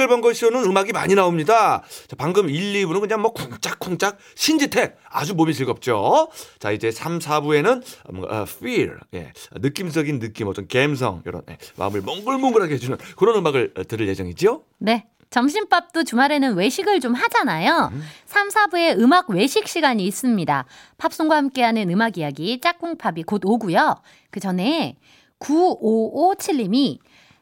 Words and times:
싱글벙글 0.00 0.34
쇼는 0.34 0.64
음악이 0.64 0.92
많이 0.92 1.14
나옵니다. 1.14 1.82
자, 2.08 2.16
방금 2.16 2.48
1, 2.48 2.86
2부는 2.86 3.00
그냥 3.00 3.20
뭐 3.20 3.32
쿵짝쿵짝 3.32 4.16
신지택 4.34 4.96
아주 5.10 5.34
몸이 5.34 5.52
즐겁죠. 5.52 6.28
자 6.58 6.70
이제 6.70 6.90
3, 6.90 7.18
4부에는 7.18 7.82
뭔가 8.10 8.40
어, 8.40 8.42
feel 8.48 8.96
예, 9.14 9.32
느낌적인 9.52 10.18
느낌 10.20 10.48
어떤 10.48 10.68
감성 10.68 11.22
이런 11.26 11.42
예, 11.50 11.58
마음을 11.76 12.00
몽글몽글하게 12.00 12.74
해주는 12.74 12.96
그런 13.16 13.36
음악을 13.36 13.74
어, 13.76 13.84
들을 13.84 14.08
예정이죠. 14.08 14.64
네. 14.78 15.06
점심밥도 15.28 16.02
주말에는 16.02 16.56
외식을 16.56 16.98
좀 16.98 17.14
하잖아요. 17.14 17.92
3, 18.26 18.48
4부에 18.48 18.98
음악 18.98 19.30
외식 19.30 19.68
시간이 19.68 20.04
있습니다. 20.04 20.64
팝송과 20.98 21.36
함께하는 21.36 21.88
음악 21.90 22.18
이야기 22.18 22.58
짝꿍팝이 22.58 23.22
곧 23.22 23.42
오고요. 23.44 23.94
그 24.30 24.40
전에 24.40 24.96
9557님이 25.38 26.98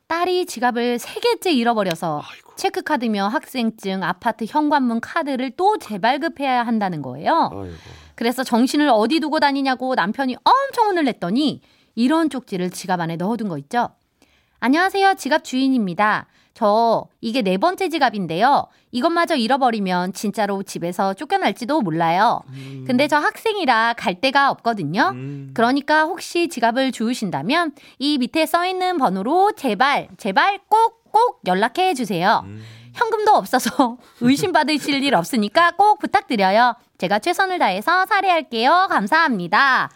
딸이 0.09 0.47
지갑을 0.47 0.97
3개째 0.97 1.53
잃어버려서 1.53 2.23
아이고. 2.25 2.57
체크카드며 2.57 3.29
학생증, 3.29 4.03
아파트 4.03 4.47
현관문 4.49 5.01
카드를 5.01 5.51
또 5.51 5.79
재발급해야 5.79 6.67
한다는 6.67 7.03
거예요. 7.03 7.51
아이고. 7.53 7.75
그래서 8.15 8.43
정신을 8.43 8.89
어디 8.89 9.21
두고 9.21 9.39
다니냐고 9.39 9.95
남편이 9.95 10.37
엄청 10.43 10.87
혼을 10.89 11.05
냈더니 11.05 11.61
이런 11.95 12.31
쪽지를 12.31 12.71
지갑 12.71 13.01
안에 13.01 13.17
넣어둔 13.17 13.49
거 13.49 13.59
있죠. 13.59 13.91
안녕하세요. 14.61 15.15
지갑 15.15 15.45
주인입니다. 15.45 16.27
저 16.59 17.07
이게 17.21 17.43
네 17.43 17.57
번째 17.57 17.89
지갑인데요. 17.89 18.67
이것마저 18.91 19.37
잃어버리면 19.37 20.13
진짜로 20.13 20.65
집에서 20.65 21.15
쫓겨날지도 21.15 21.83
몰라요. 21.83 22.41
근데 22.85 23.07
저 23.07 23.19
학생이라 23.19 23.95
갈 23.97 24.21
데가 24.21 24.51
없거든요. 24.51 25.11
음. 25.15 25.51
그러니까 25.55 26.03
혹시 26.03 26.49
지갑을 26.49 26.91
주우신다면 26.91 27.75
이 28.01 28.19
밑에 28.19 28.45
써 28.45 28.67
있는 28.67 28.99
번호로 28.99 29.53
제발 29.53 30.09
제발 30.19 30.59
꼭 30.69 30.99
꼭 31.11 31.41
연락해 31.47 31.95
주세요. 31.95 32.43
음. 32.47 32.63
현금도 32.95 33.33
없어서 33.33 33.97
의심받으실 34.21 35.03
일 35.05 35.15
없으니까 35.15 35.73
꼭 35.73 35.99
부탁드려요. 35.99 36.75
제가 36.99 37.19
최선을 37.21 37.59
다해서 37.59 38.07
살해할게요. 38.07 38.89
감사합니다. 38.91 39.91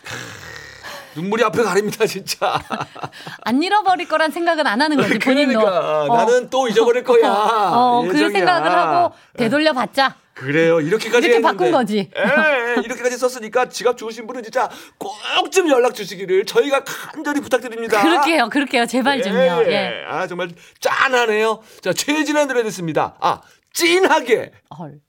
눈물이 1.15 1.45
앞에 1.45 1.63
가립니다 1.63 2.07
진짜. 2.07 2.61
안 3.45 3.63
잃어버릴 3.63 4.09
거란 4.09 4.31
생각은 4.31 4.67
안 4.67 4.81
하는 4.81 4.97
거지 4.97 5.19
본인도. 5.19 5.59
그러니까 5.61 6.03
어. 6.05 6.17
나는 6.17 6.49
또 6.51 6.69
잊어버릴 6.69 7.05
거야. 7.05 7.31
어, 7.75 8.03
그 8.03 8.15
예정이야. 8.15 8.31
생각을 8.31 8.71
하고 8.71 9.15
되돌려 9.37 9.73
받자. 9.73 10.17
그래요. 10.35 10.81
이렇게까지 10.81 11.27
이렇게 11.27 11.35
했는데. 11.37 11.43
바꾼 11.43 11.71
거지. 11.73 12.11
예, 12.17 12.81
이렇게까지 12.83 13.19
썼으니까 13.19 13.69
지갑 13.69 13.99
주우신 13.99 14.27
분은 14.27 14.43
진짜 14.43 14.69
꼭 14.99 15.13
좀 15.53 15.69
연락 15.69 15.95
주시기를 15.95 16.47
저희가 16.47 16.83
간절히 16.85 17.41
부탁드립니다. 17.43 18.01
그렇게요, 18.01 18.49
그렇게요. 18.49 18.87
제발 18.87 19.23
좀요. 19.23 19.65
예. 19.67 20.03
아 20.09 20.27
정말 20.27 20.49
짠하네요. 20.81 21.61
자 21.83 21.93
최진한 21.93 22.49
노래 22.49 22.63
듣습니다. 22.63 23.15
아 23.21 23.43
찐하게. 23.75 24.53
헐. 24.79 25.01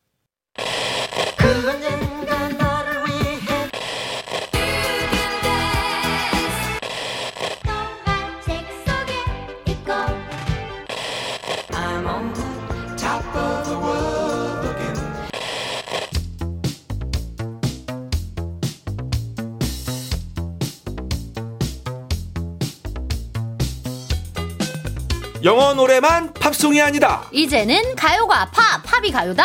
영어 25.43 25.73
노래만 25.73 26.33
팝송이 26.35 26.81
아니다. 26.81 27.23
이제는 27.33 27.95
가요가 27.95 28.49
팝, 28.51 28.81
팝이 28.83 29.11
가요다. 29.11 29.43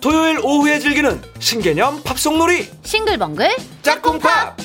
토요일 0.00 0.40
오후에 0.42 0.80
즐기는 0.80 1.22
신개념 1.38 2.02
팝송 2.02 2.36
놀이 2.36 2.68
싱글벙글 2.82 3.54
짝꿍팝. 3.82 4.56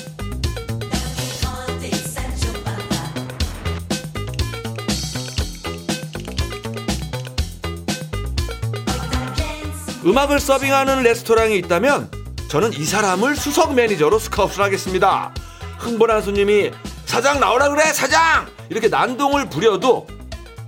음악을 10.04 10.40
서빙하는 10.40 11.04
레스토랑이 11.04 11.56
있다면 11.58 12.10
저는 12.48 12.72
이 12.72 12.84
사람을 12.84 13.36
수석 13.36 13.74
매니저로 13.74 14.18
스카웃을 14.18 14.60
하겠습니다. 14.64 15.32
흥분한 15.78 16.22
손님이 16.22 16.72
사장 17.04 17.38
나오라 17.38 17.68
그래 17.68 17.84
사장 17.92 18.48
이렇게 18.68 18.88
난동을 18.88 19.48
부려도 19.48 20.08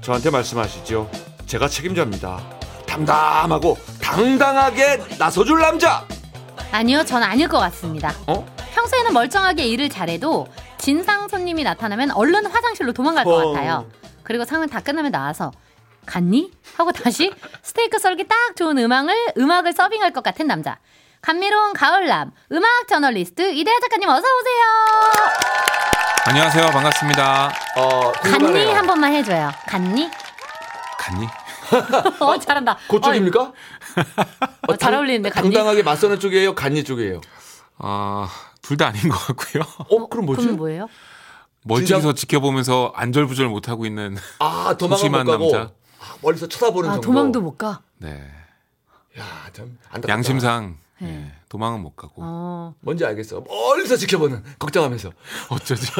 저한테 0.04 0.28
말씀하시죠. 0.28 1.10
제가 1.47 1.66
책임자입니다. 1.66 2.38
담담하고 2.87 3.78
당당하게 4.03 5.03
나서줄 5.19 5.60
남자. 5.60 6.06
아니요, 6.72 7.03
전 7.04 7.22
아닐 7.22 7.48
것 7.48 7.59
같습니다. 7.59 8.12
어? 8.26 8.44
평소에는 8.75 9.15
멀쩡하게 9.15 9.65
일을 9.66 9.88
잘해도 9.88 10.47
진상 10.76 11.26
손님이 11.28 11.65
나타나면 11.65 12.10
얼른 12.10 12.44
화장실로 12.44 12.92
도망갈 12.92 13.25
것 13.25 13.31
어. 13.32 13.53
같아요. 13.53 13.88
그리고 14.22 14.44
상을 14.44 14.66
다 14.69 14.81
끝나면 14.81 15.10
나와서 15.10 15.53
갔니? 16.04 16.53
하고 16.76 16.92
다시 16.92 17.32
스테이크 17.62 17.98
썰기 17.98 18.28
딱 18.28 18.36
좋은 18.56 18.76
음악을 18.76 19.15
음악을 19.38 19.72
서빙할 19.72 20.12
것 20.12 20.22
같은 20.22 20.47
남자. 20.47 20.78
감미로운 21.22 21.72
가을남 21.72 22.32
음악 22.53 22.69
저널리스트 22.88 23.54
이대하 23.54 23.81
작가님 23.81 24.06
어서 24.10 24.19
오세요. 24.21 25.13
안녕하세요. 26.26 26.66
반갑습니다. 26.68 27.52
어, 27.76 28.12
궁금하네요. 28.22 28.70
한 28.70 28.86
번만 28.86 29.12
해줘요. 29.12 29.50
갔니? 29.66 30.10
갔니? 30.98 31.26
어 32.20 32.38
잘한다. 32.38 32.76
그쪽입니까? 32.88 33.52
어, 34.68 34.76
잘 34.76 34.94
어울리는데 34.94 35.30
갔니? 35.30 35.50
당당하게 35.52 35.82
맞서는 35.82 36.18
쪽이에요, 36.20 36.54
간니 36.54 36.84
쪽이에요. 36.84 37.20
아, 37.78 38.28
둘 38.62 38.76
다 38.78 38.86
아닌 38.88 39.08
것 39.08 39.18
같고요. 39.18 39.62
어, 39.90 40.08
그럼 40.08 40.26
뭐지? 40.26 40.40
그러면 40.42 40.56
뭐예요? 40.56 40.88
멀찍이서 41.64 42.00
진짜- 42.00 42.14
지켜보면서 42.14 42.92
안절부절 42.94 43.48
못하고 43.48 43.84
있는 43.86 44.16
아, 44.38 44.74
못 44.78 44.78
가고 45.32 45.52
남자. 45.52 45.72
아, 46.00 46.14
멀리서 46.22 46.46
쳐다보는 46.48 46.88
아 46.91 46.92
정도. 46.94 47.06
도망도 47.08 47.41
못 47.42 47.58
가. 47.58 47.80
네. 47.98 48.30
야, 49.18 49.24
참 49.52 49.78
안타깝다. 49.88 50.08
양심상 50.12 50.76
네. 50.98 51.08
예, 51.08 51.32
도망은 51.54 51.82
못 51.82 51.94
가고 51.94 52.15
어. 52.16 52.75
뭔지 52.81 53.04
알겠어. 53.04 53.44
멀리서 53.47 53.97
지켜보는 53.97 54.42
걱정하면서 54.59 55.12
어쩌지? 55.50 55.87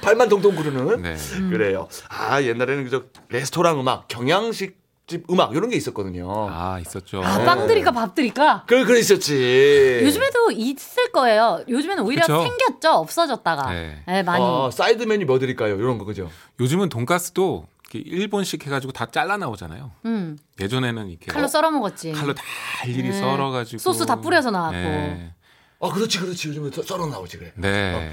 발만 0.00 0.28
동동 0.28 0.54
구르는. 0.54 1.02
네. 1.02 1.16
그래요. 1.50 1.88
아 2.08 2.40
옛날에는 2.40 2.84
그저 2.84 3.02
레스토랑 3.30 3.80
음악, 3.80 4.06
경양식 4.06 4.78
집 5.08 5.24
음악 5.32 5.56
이런 5.56 5.68
게 5.68 5.76
있었거든요. 5.76 6.48
아 6.48 6.78
있었죠. 6.78 7.20
아 7.24 7.44
빵 7.44 7.60
드릴까 7.60 7.90
밥 7.90 8.07
드릴까. 8.07 8.64
그 8.68 8.84
그래 8.84 9.00
있었지. 9.00 10.02
요즘에도 10.04 10.52
있을 10.52 11.10
거예요. 11.10 11.64
요즘에는 11.68 12.04
오히려 12.04 12.22
그쵸? 12.22 12.42
생겼죠. 12.42 12.92
없어졌다가. 12.98 13.72
네, 13.72 14.02
네. 14.06 14.22
많이. 14.22 14.44
아, 14.44 14.70
사이드 14.70 15.02
메뉴 15.04 15.26
뭐 15.26 15.40
드릴까요? 15.40 15.74
이런 15.74 15.98
거 15.98 16.04
그죠? 16.04 16.30
요즘은 16.60 16.88
돈가스도 16.88 17.66
1번씩 17.90 18.64
해가지고 18.64 18.92
다 18.92 19.06
잘라 19.10 19.36
나오잖아요. 19.36 19.90
음, 20.04 20.38
예전에는 20.60 21.08
이렇게 21.08 21.26
칼로 21.32 21.48
썰어 21.48 21.70
먹었지. 21.70 22.12
칼로 22.12 22.34
다 22.34 22.42
일일이 22.86 23.08
네. 23.10 23.18
썰어가지고 23.18 23.78
소스 23.78 24.04
다 24.06 24.16
뿌려서 24.20 24.50
나왔고. 24.50 24.76
네. 24.76 25.34
아 25.80 25.88
그렇지 25.90 26.18
그렇지 26.18 26.48
요즘에 26.48 26.70
썰- 26.70 26.84
썰어 26.84 27.06
나오지 27.06 27.38
그래. 27.38 27.52
네. 27.56 28.12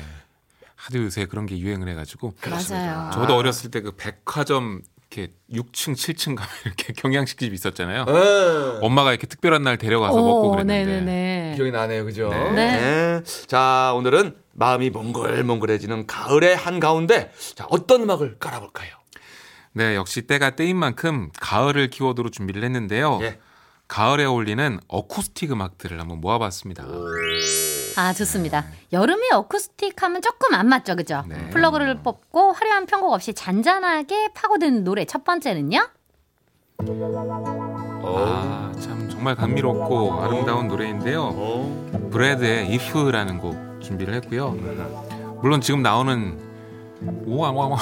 하도 0.76 1.00
요새 1.00 1.26
그런 1.26 1.46
게 1.46 1.58
유행을 1.58 1.88
해가지고 1.90 2.34
맞아요. 2.48 3.10
저도 3.12 3.36
어렸을 3.36 3.72
때 3.72 3.82
그 3.82 3.92
백화점 3.96 4.82
이렇게 5.12 5.34
6층, 5.52 5.94
7층 5.94 6.36
가면 6.36 6.50
이렇게 6.66 6.94
경양식집 6.94 7.54
있었잖아요. 7.54 8.06
예. 8.08 8.80
엄마가 8.86 9.12
이렇게 9.12 9.28
특별한 9.28 9.64
날 9.64 9.78
데려가서 9.78 10.16
먹고 10.18 10.52
그랬는데. 10.52 10.86
네네네. 10.86 11.54
기억이 11.56 11.72
나네요, 11.72 12.04
그죠? 12.06 12.30
네. 12.30 12.52
네. 12.52 13.24
자, 13.48 13.94
오늘은 13.96 14.36
마음이 14.54 14.90
몽글몽글해지는 14.90 16.08
가을의 16.08 16.56
한 16.56 16.80
가운데 16.80 17.32
자 17.56 17.66
어떤 17.70 18.02
음악을 18.04 18.38
깔아볼까요? 18.40 18.90
네, 19.78 19.94
역시 19.96 20.22
때가 20.22 20.52
때인 20.52 20.78
만큼 20.78 21.30
가을을 21.42 21.90
키워드로 21.90 22.30
준비를 22.30 22.64
했는데요. 22.64 23.20
예. 23.24 23.40
가을에 23.90 24.24
어울리는 24.24 24.80
어쿠스틱 24.88 25.52
음악들을 25.52 26.00
한번 26.00 26.22
모아봤습니다. 26.22 26.86
아, 27.98 28.14
좋습니다. 28.14 28.64
여름에 28.94 29.32
어쿠스틱 29.34 30.02
하면 30.02 30.22
조금 30.22 30.54
안 30.56 30.70
맞죠, 30.70 30.96
그죠? 30.96 31.26
네. 31.28 31.50
플러그를 31.50 32.02
뽑고 32.04 32.54
화려한 32.54 32.86
편곡 32.86 33.12
없이 33.12 33.34
잔잔하게 33.34 34.30
파고드는 34.34 34.86
노래 34.86 35.04
첫 35.04 35.26
번째는요? 35.26 35.90
아, 38.08 38.72
참 38.80 39.10
정말 39.10 39.36
감미롭고 39.36 40.24
아름다운 40.24 40.70
노래인데요. 40.70 41.32
어. 41.34 42.10
Bread의 42.14 42.74
If라는 42.74 43.40
곡 43.40 43.82
준비를 43.82 44.14
했고요. 44.16 44.52
물론 45.42 45.60
지금 45.60 45.82
나오는 45.82 46.55
오왕왕왕 47.26 47.78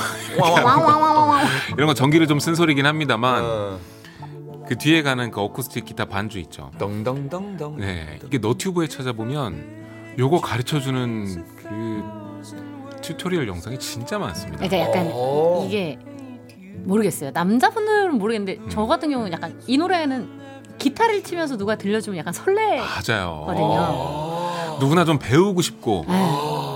이런 1.76 1.88
건 1.88 1.96
전기를 1.96 2.28
좀 2.28 2.40
쓴 2.40 2.56
소리긴 2.56 2.86
합니다만 2.86 3.42
어. 3.46 3.80
그 4.68 4.78
뒤에 4.78 5.02
가는 5.04 5.30
그 5.32 5.40
어쿠스틱 5.42 5.86
기타 5.86 6.06
반주 6.06 6.40
있죠. 6.40 6.72
덩덩덩덩. 6.80 7.78
네, 7.78 8.20
이게 8.26 8.38
너튜브에 8.38 8.88
찾아보면 8.88 10.16
요거 10.18 10.42
가르쳐 10.42 10.80
주는 10.80 11.46
그 11.58 12.04
tutorial 13.02 13.48
영상이 13.48 13.78
진짜 13.80 14.18
많습니다. 14.18 14.66
그러니까 14.68 14.80
약간 14.90 15.10
어. 15.14 15.66
이게 15.68 16.00
모르겠어요. 16.86 17.32
남자분들은 17.34 18.18
모르겠는데 18.18 18.60
저 18.70 18.86
같은 18.86 19.10
경우는 19.10 19.32
약간 19.32 19.62
이 19.68 19.78
노래는 19.78 20.42
기타를 20.78 21.24
치면서 21.24 21.56
누가 21.58 21.76
들려주면 21.76 22.18
약간 22.18 22.34
설레거든요. 22.34 23.68
맞아요. 23.68 24.78
누구나 24.80 25.06
좀 25.06 25.20
배우고 25.20 25.62
싶고 25.62 26.06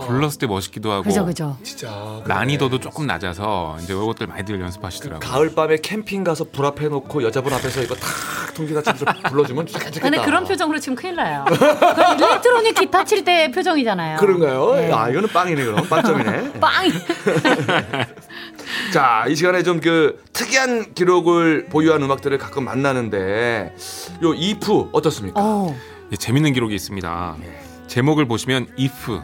불렀을 0.07 0.39
때 0.39 0.47
멋있기도 0.47 0.91
하고 0.91 1.03
네. 1.03 1.09
그죠 1.09 1.25
그죠. 1.25 1.57
진짜 1.63 2.21
난이도도 2.25 2.79
조금 2.79 3.07
낮아서 3.07 3.77
이제 3.81 3.93
이것들 3.93 4.27
많이들 4.27 4.59
연습하시더라고요. 4.61 5.19
가을 5.29 5.53
밤에 5.53 5.77
캠핑 5.77 6.23
가서 6.23 6.45
불 6.51 6.65
앞에 6.65 6.87
놓고 6.89 7.23
여자분 7.23 7.53
앞에서 7.53 7.81
이거 7.81 7.95
탁 7.95 8.07
통기타 8.55 8.81
치면서 8.81 9.05
불러주면 9.29 9.65
괜찮겠다. 9.65 10.01
근데 10.01 10.21
그런 10.23 10.43
표정으로 10.45 10.79
치면 10.79 10.95
큰일 10.95 11.15
나요. 11.15 11.45
그건 11.47 12.19
일렉트로닉 12.19 12.75
기타 12.75 13.03
칠 13.05 13.23
때 13.23 13.51
표정이잖아요. 13.51 14.17
그런가요? 14.19 14.73
네. 14.75 14.91
아 14.91 15.09
이거는 15.09 15.29
빵이네 15.29 15.63
그럼 15.65 15.87
빵점이네. 15.87 16.53
빵. 16.59 16.85
자, 18.93 19.25
이 19.27 19.35
시간에 19.35 19.63
좀 19.63 19.77
그 19.77 20.23
특이한 20.33 20.95
기록을 20.95 21.67
보유한 21.69 22.01
음악들을 22.01 22.35
가끔 22.39 22.65
만나는데 22.65 23.75
요 24.23 24.33
이프 24.33 24.89
어떻습니까? 24.91 25.39
어. 25.39 25.75
예, 26.11 26.15
재밌는 26.15 26.53
기록이 26.53 26.73
있습니다. 26.73 27.35
제목을 27.87 28.27
보시면 28.27 28.67
if 28.79 29.19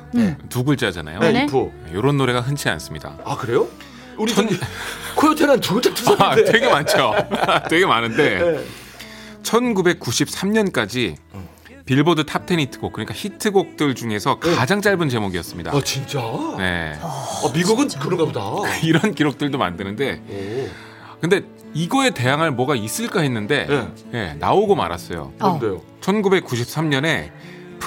두 0.50 0.64
글자잖아요. 0.64 1.20
네, 1.20 1.32
네네. 1.32 1.46
If. 1.46 1.72
이런 1.92 2.18
노래가 2.18 2.42
흔치 2.42 2.70
않습니다. 2.70 3.18
아 3.26 3.36
그래요? 3.38 3.68
우리 4.18 4.34
전 4.34 4.48
코요테는 5.16 5.60
두 5.60 5.76
글자 5.76 5.94
투성인데. 5.94 6.24
아, 6.26 6.36
되게 6.36 6.70
많죠. 6.70 7.14
되게 7.70 7.86
많은데 7.86 8.40
네. 8.40 8.64
1993년까지 9.44 11.16
빌보드 11.86 12.24
탑10 12.24 12.60
히트곡 12.60 12.94
그러니까 12.94 13.14
히트곡들 13.14 13.96
중에서 13.96 14.40
가장 14.40 14.82
짧은 14.82 15.10
제목이었습니다. 15.10 15.72
아 15.76 15.82
진짜? 15.84 16.22
네. 16.58 16.98
아, 17.02 17.52
미국은 17.54 17.90
그런가 17.90 18.26
보다. 18.26 18.76
이런 18.84 19.14
기록들도 19.14 19.58
만드는데 19.58 20.22
오. 20.30 20.70
근데 21.20 21.42
이거에 21.74 22.12
대항할 22.12 22.52
뭐가 22.52 22.76
있을까 22.76 23.22
했는데 23.22 23.66
네. 23.68 23.88
예, 24.14 24.34
나오고 24.40 24.76
말았어요. 24.76 25.34
어. 25.40 25.50
뭔데요? 25.50 25.82
1993년에 26.02 27.32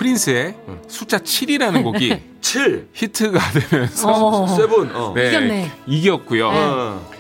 프린스의 0.01 0.55
숫자 0.89 1.17
7이라는 1.19 1.83
곡이 1.83 2.21
7, 2.43 2.89
히트가 2.93 3.41
되면서 3.71 4.09
어. 4.13 4.47
Seven. 4.47 4.95
어. 4.95 5.13
네, 5.15 5.29
이겼네. 5.29 5.73
이겼고요. 5.87 6.49
어. 6.53 7.11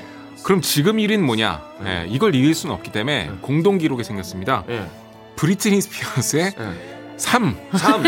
그럼 0.42 0.60
지금 0.60 0.98
1위는 0.98 1.20
뭐냐? 1.20 1.62
예, 1.86 2.06
이걸 2.08 2.34
이길 2.34 2.54
수는 2.54 2.74
없기 2.74 2.92
때문에 2.92 3.30
공동 3.40 3.78
기록이 3.78 4.04
생겼습니다. 4.04 4.62
예. 4.68 4.84
브리트니 5.36 5.80
스피어스의 5.80 6.44
예. 6.44 7.16
3. 7.16 7.56
3. 7.76 8.02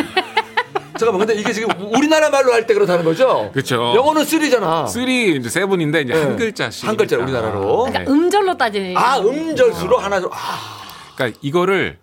잠깐만, 0.98 1.26
근데 1.26 1.34
이게 1.40 1.52
지금 1.52 1.68
우리나라 1.96 2.28
말로 2.28 2.52
할 2.52 2.66
때 2.66 2.74
그렇다는 2.74 3.04
거죠? 3.04 3.50
그렇죠. 3.52 3.94
영어는 3.96 4.22
3잖아. 4.22 4.86
3 4.86 5.08
이제 5.08 5.48
7인데 5.48 6.04
이제 6.04 6.12
네. 6.12 6.20
한 6.22 6.36
글자씩 6.36 6.86
한 6.88 6.96
글자, 6.96 7.16
우리나라로. 7.16 7.84
그러니까 7.84 8.12
음절로 8.12 8.56
따지는. 8.58 8.96
아, 8.96 9.18
음절수로 9.18 9.96
하나 9.98 10.20
좀. 10.20 10.30
아, 10.32 10.36
그러니까 11.16 11.38
이거를 11.42 11.98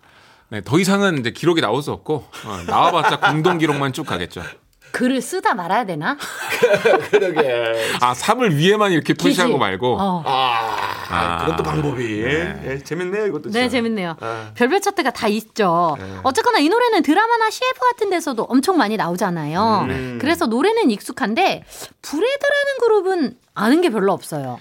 네, 0.50 0.62
더 0.62 0.80
이상은 0.80 1.20
이제 1.20 1.32
기록이 1.32 1.62
나올 1.62 1.82
수 1.82 1.92
없고 1.92 2.28
어, 2.46 2.58
나와봤자 2.68 3.20
공동 3.20 3.58
기록만 3.58 3.94
쭉 3.94 4.06
가겠죠. 4.06 4.44
글을 4.92 5.22
쓰다 5.22 5.54
말아야 5.56 5.86
되나? 5.86 6.16
그러게. 7.12 7.98
아 8.00 8.14
3을 8.14 8.56
위에만 8.56 8.94
이렇게 8.94 9.14
푸시하고. 9.14 9.58
말고 9.58 9.98
어. 10.00 10.24
아, 10.26 11.06
아. 11.10 11.56
또 11.58 11.64
방법이. 11.64 12.22
네. 12.22 12.62
예, 12.66 12.78
재밌네요, 12.80 13.28
이것도. 13.28 13.50
네, 13.50 13.64
진짜. 13.64 13.70
재밌네요. 13.70 14.16
아. 14.22 14.52
별별 14.56 14.80
차트가 14.80 15.12
다 15.12 15.28
있죠. 15.28 15.98
어쨌거나 16.24 16.60
이 16.60 16.70
노래는 16.70 17.04
드라마나 17.04 17.50
CF 17.50 17.78
같은 17.92 18.10
데서도 18.10 18.44
엄청 18.44 18.78
많이 18.78 18.96
나오잖아요. 18.96 19.88
음. 19.90 20.18
그래서 20.22 20.46
노래는 20.46 20.90
익숙한데 20.92 21.66
Bread라는 22.02 22.78
그룹은 22.80 23.38
아는 23.54 23.82
게 23.82 23.90
별로 23.90 24.14
없어요. 24.14 24.60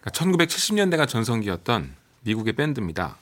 그러니까 0.00 0.46
1970년대가 0.46 1.08
전성기였던 1.08 1.92
미국의 2.20 2.52
밴드입니다. 2.52 3.16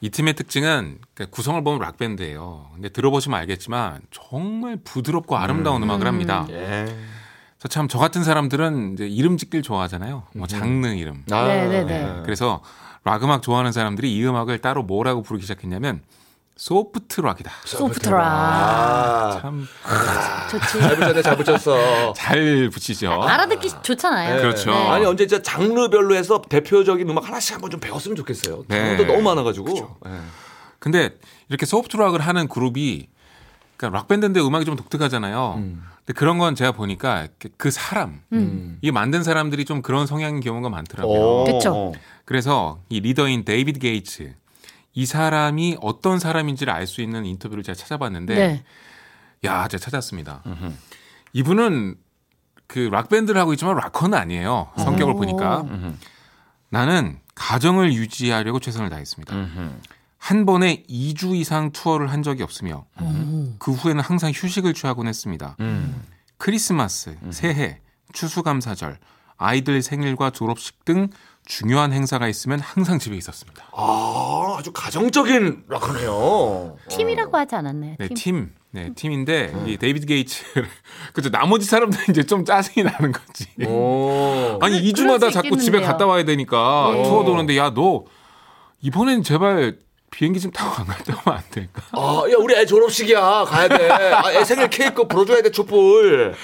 이 0.00 0.10
팀의 0.10 0.34
특징은 0.34 0.98
그러니까 1.14 1.34
구성을 1.34 1.62
보면 1.64 1.80
락 1.80 1.96
밴드예요. 1.96 2.70
근데 2.74 2.88
들어보시면 2.88 3.38
알겠지만 3.40 4.02
정말 4.10 4.76
부드럽고 4.76 5.36
아름다운 5.36 5.82
음. 5.82 5.90
악을 5.90 6.06
합니다. 6.06 6.46
예. 6.50 6.84
그래서 6.84 7.68
참저 7.68 7.98
같은 7.98 8.22
사람들은 8.22 8.94
이제 8.94 9.06
이름 9.06 9.36
짓길 9.38 9.62
좋아하잖아요. 9.62 10.24
뭐 10.34 10.46
장르 10.46 10.86
이름. 10.88 11.24
아, 11.30 11.46
네, 11.46 11.66
네, 11.66 11.84
네. 11.84 12.22
그래서 12.24 12.62
락 13.04 13.22
음악 13.24 13.42
좋아하는 13.42 13.72
사람들이 13.72 14.14
이 14.14 14.24
음악을 14.26 14.58
따로 14.58 14.82
뭐라고 14.82 15.22
부르기 15.22 15.42
시작했냐면 15.42 16.02
soft 16.56 17.20
rock이다. 17.20 17.52
soft 17.66 18.08
rock. 18.08 18.18
아, 18.24 19.38
참 19.42 19.68
좋지. 20.50 20.78
잘 20.80 20.96
붙였네, 20.96 21.22
잘 21.22 21.36
붙였어. 21.36 22.12
잘 22.14 22.70
붙이죠. 22.72 23.12
알아듣기 23.22 23.68
좋잖아요. 23.82 24.36
네. 24.36 24.40
그렇죠. 24.40 24.70
네. 24.70 24.88
아니 24.88 25.04
언제 25.04 25.26
진짜 25.26 25.42
장르별로 25.42 26.14
해서 26.14 26.40
대표적인 26.40 27.08
음악 27.10 27.28
하나씩 27.28 27.54
한번 27.54 27.70
좀 27.70 27.78
배웠으면 27.80 28.16
좋겠어요. 28.16 28.64
네. 28.68 28.96
장르도 28.96 29.04
너무 29.12 29.22
많아가지고. 29.22 29.96
예. 30.06 30.10
근데 30.78 31.10
이렇게 31.50 31.66
soft 31.66 31.98
rock을 31.98 32.20
하는 32.20 32.48
그룹이 32.48 33.06
그러니까 33.76 33.98
락 33.98 34.08
밴드인데 34.08 34.40
음악이 34.40 34.64
좀 34.64 34.76
독특하잖아요. 34.76 35.54
근데 35.58 36.12
그런 36.14 36.38
건 36.38 36.54
제가 36.54 36.72
보니까 36.72 37.26
그- 37.38 37.50
그 37.58 37.70
사람 37.70 38.22
음. 38.32 38.78
이 38.80 38.90
만든 38.90 39.22
사람들이 39.22 39.66
좀 39.66 39.82
그런 39.82 40.06
성향인 40.06 40.40
경우가 40.40 40.70
많더라고요. 40.70 41.44
그쵸. 41.52 41.72
어. 41.74 41.92
그래서 42.24 42.78
이 42.88 43.00
리더인 43.00 43.44
데이비드 43.44 43.78
게이츠 43.78 44.34
이 44.96 45.04
사람이 45.06 45.76
어떤 45.82 46.18
사람인지를 46.18 46.72
알 46.72 46.86
수 46.86 47.02
있는 47.02 47.24
인터뷰를 47.26 47.62
제가 47.62 47.76
찾아봤는데 47.76 48.34
네. 48.34 48.64
야, 49.44 49.68
제가 49.68 49.80
찾았습니다. 49.84 50.42
이분은 51.32 51.96
그 52.66 52.88
락 52.90 53.08
밴드를 53.10 53.40
하고 53.40 53.52
있지만 53.52 53.76
락커는 53.76 54.18
아니에요. 54.18 54.72
성격을 54.78 55.12
오. 55.12 55.16
보니까 55.16 55.64
나는 56.70 57.20
가정을 57.34 57.92
유지하려고 57.92 58.58
최선을 58.58 58.88
다했습니다. 58.88 59.34
음흠. 59.36 59.70
한 60.18 60.46
번에 60.46 60.82
2주 60.88 61.36
이상 61.36 61.70
투어를 61.70 62.10
한 62.10 62.22
적이 62.24 62.42
없으며 62.42 62.86
음. 63.02 63.54
그 63.60 63.72
후에는 63.72 64.02
항상 64.02 64.32
휴식을 64.34 64.74
취하곤 64.74 65.06
했습니다. 65.06 65.56
음. 65.60 66.02
크리스마스, 66.38 67.16
새해, 67.30 67.80
추수감사절, 68.12 68.98
아이들 69.36 69.82
생일과 69.82 70.30
졸업식 70.30 70.84
등 70.84 71.08
중요한 71.46 71.92
행사가 71.92 72.28
있으면 72.28 72.60
항상 72.60 72.98
집에 72.98 73.16
있었습니다. 73.16 73.64
아, 73.72 74.56
아주 74.58 74.72
가정적인 74.72 75.64
락커네요. 75.68 76.76
팀이라고 76.88 77.36
하지 77.36 77.54
않았나요? 77.54 77.94
네, 77.98 78.08
팀. 78.08 78.14
팀. 78.16 78.50
네, 78.72 78.90
팀인데 78.94 79.54
이 79.66 79.78
데이비드 79.78 80.04
게이츠 80.04 80.44
그죠 81.14 81.30
나머지 81.30 81.64
사람들은 81.64 82.04
이제 82.10 82.24
좀 82.24 82.44
짜증이 82.44 82.84
나는 82.84 83.10
거지. 83.12 83.46
오. 83.66 84.58
아니 84.60 84.78
그럴 84.92 84.92
2주마다 85.18 85.26
수 85.28 85.30
자꾸 85.32 85.56
집에. 85.56 85.80
갔다 85.80 86.04
와야 86.04 86.24
되니까 86.24 86.90
네. 86.92 87.02
투어 87.04 87.24
도는데 87.24 87.56
야 87.56 87.72
너 87.72 88.04
이번엔 88.82 89.22
제발 89.22 89.78
비행기 90.16 90.40
좀 90.40 90.50
타고 90.50 90.80
안 90.80 90.86
갔다 90.86 91.12
오면 91.12 91.38
안 91.38 91.44
될까? 91.50 91.82
아, 91.92 92.22
야, 92.30 92.36
우리 92.38 92.54
애 92.54 92.64
졸업식이야. 92.64 93.44
가야 93.44 93.68
돼. 93.68 93.90
아, 93.90 94.32
애 94.32 94.44
생일 94.44 94.70
케이크 94.70 95.06
불어줘야 95.06 95.42
돼, 95.42 95.50
촛불. 95.50 96.34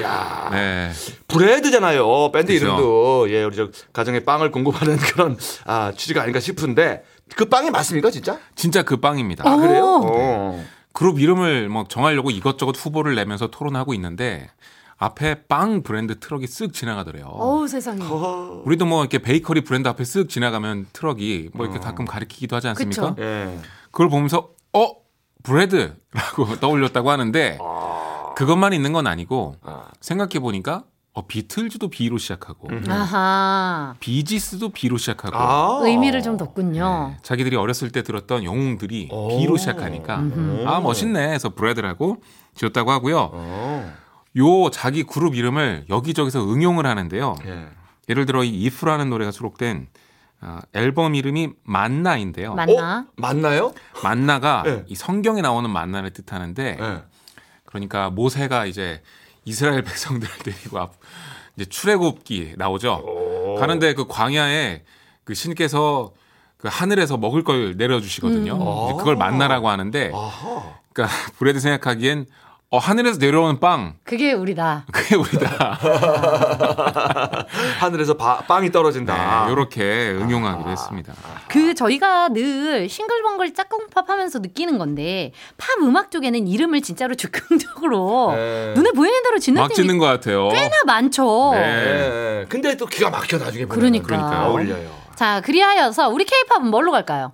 야 0.00 0.48
네. 0.50 0.90
Bread잖아요. 1.26 2.32
밴드 2.32 2.54
그죠. 2.54 2.64
이름도. 2.64 3.26
예, 3.28 3.44
우리 3.44 3.54
저 3.54 3.68
가정에 3.92 4.20
빵을 4.20 4.50
공급하는 4.50 4.96
그런 5.12 5.36
아, 5.66 5.92
취지가 5.94 6.22
아닌가 6.22 6.40
싶은데 6.40 7.04
그 7.36 7.44
빵이 7.44 7.70
맞습니까, 7.70 8.10
진짜? 8.10 8.38
진짜 8.54 8.82
그 8.82 8.96
빵입니다. 8.96 9.46
아, 9.46 9.56
그래요? 9.56 9.84
오. 9.84 10.06
어. 10.10 10.64
그룹 10.94 11.20
이름을 11.20 11.68
뭐 11.68 11.84
정하려고 11.86 12.30
이것저것 12.30 12.74
후보를 12.78 13.14
내면서 13.14 13.48
토론하고 13.48 13.92
있는데 13.92 14.48
앞에 14.98 15.46
빵 15.46 15.82
브랜드 15.82 16.18
트럭이 16.18 16.46
쓱 16.46 16.72
지나가더래요. 16.72 17.26
어우 17.26 17.68
세상에. 17.68 18.02
어. 18.02 18.62
우리도 18.64 18.84
뭐 18.84 19.00
이렇게 19.02 19.18
베이커리 19.18 19.62
브랜드 19.62 19.88
앞에 19.88 20.02
쓱 20.02 20.28
지나가면 20.28 20.86
트럭이 20.92 21.50
뭐 21.54 21.66
이렇게 21.66 21.78
가끔 21.78 22.04
가리키기도 22.04 22.56
하지 22.56 22.68
않습니까? 22.68 23.14
그쵸. 23.14 23.22
예. 23.22 23.58
그걸 23.92 24.08
보면서 24.08 24.50
어 24.72 24.90
브레드라고 25.44 26.56
떠올렸다고 26.60 27.10
하는데 27.10 27.58
그것만 28.36 28.72
있는 28.72 28.92
건 28.92 29.06
아니고 29.06 29.54
아. 29.62 29.84
생각해 30.00 30.40
보니까 30.40 30.84
어, 31.12 31.26
비틀즈도 31.26 31.90
B로 31.90 32.18
시작하고 32.18 32.68
아하. 32.88 33.94
비지스도 33.98 34.70
B로 34.70 34.98
시작하고 34.98 35.36
아. 35.36 35.80
의미를 35.82 36.22
좀 36.22 36.36
뒀군요. 36.36 37.14
자기들이 37.22 37.54
어렸을 37.56 37.90
때 37.90 38.02
들었던 38.02 38.42
영웅들이 38.42 39.10
오. 39.12 39.28
B로 39.28 39.56
시작하니까 39.56 40.22
아 40.66 40.80
멋있네 40.80 41.32
해서 41.32 41.50
브레드라고 41.50 42.20
지었다고 42.54 42.90
하고요. 42.90 43.30
어. 44.36 44.38
요 44.38 44.70
자기 44.70 45.02
그룹 45.02 45.34
이름을 45.34 45.86
여기저기서 45.88 46.44
응용을 46.52 46.86
하는데요. 46.86 47.36
예. 47.46 47.68
예를 48.08 48.26
들어 48.26 48.44
이 48.44 48.66
if라는 48.66 49.10
노래가 49.10 49.30
수록된 49.30 49.88
아, 50.40 50.60
앨범 50.72 51.14
이름이 51.14 51.50
만나인데요. 51.64 52.54
맞나? 52.54 52.98
어? 53.00 53.04
맞나요? 53.16 53.72
만나가 54.02 54.62
네. 54.64 54.84
이 54.86 54.94
성경에 54.94 55.40
나오는 55.42 55.68
만나를 55.68 56.10
뜻하는데 56.10 56.78
예. 56.80 57.02
그러니까 57.64 58.10
모세가 58.10 58.66
이제 58.66 59.02
이스라엘 59.44 59.82
백성들을 59.82 60.38
데리고 60.44 60.78
앞 60.78 60.94
이제 61.56 61.64
출애굽기 61.64 62.54
나오죠. 62.56 63.56
가는데 63.58 63.94
그 63.94 64.06
광야에 64.06 64.84
그 65.24 65.34
신께서 65.34 66.12
그 66.56 66.68
하늘에서 66.70 67.16
먹을 67.16 67.42
걸 67.44 67.76
내려주시거든요. 67.76 68.52
음. 68.54 68.96
그걸 68.96 69.16
만나라고 69.16 69.68
하는데 69.68 70.12
아하. 70.14 70.78
그러니까 70.92 71.16
브레드 71.38 71.60
생각하기엔 71.60 72.26
어, 72.70 72.76
하늘에서 72.76 73.18
내려오는 73.18 73.60
빵. 73.60 73.94
그게 74.04 74.34
우리다. 74.34 74.84
그게 74.92 75.16
우리다. 75.16 75.78
하늘에서 77.80 78.12
바- 78.14 78.40
빵이 78.46 78.70
떨어진다. 78.70 79.46
네, 79.46 79.52
이렇게 79.52 80.10
응용하기로 80.10 80.68
했습니다. 80.70 81.14
그 81.48 81.74
저희가 81.74 82.28
늘 82.28 82.86
싱글벙글 82.90 83.54
짝꿍팝 83.54 84.10
하면서 84.10 84.38
느끼는 84.40 84.76
건데 84.76 85.32
팝 85.56 85.78
음악 85.80 86.10
쪽에는 86.10 86.46
이름을 86.46 86.82
진짜로 86.82 87.14
즉흥적으로 87.14 88.32
네. 88.34 88.74
눈에 88.76 88.90
보이는 88.90 89.22
대로 89.22 89.38
짓는 89.38 89.62
막 89.62 89.72
짓는 89.72 89.96
것 89.96 90.04
같아요. 90.04 90.48
꽤나 90.50 90.76
많죠. 90.84 91.52
네. 91.54 91.60
예, 92.42 92.46
근데 92.50 92.76
또 92.76 92.84
기가 92.84 93.08
막혀 93.08 93.38
나중에 93.38 93.64
보면 93.64 93.78
그러니까. 93.80 94.06
그러니까요. 94.06 94.46
어울려요. 94.50 94.90
자, 95.14 95.40
그리하여서 95.40 96.10
우리 96.10 96.26
케이팝은 96.26 96.66
뭘로 96.68 96.92
갈까요? 96.92 97.32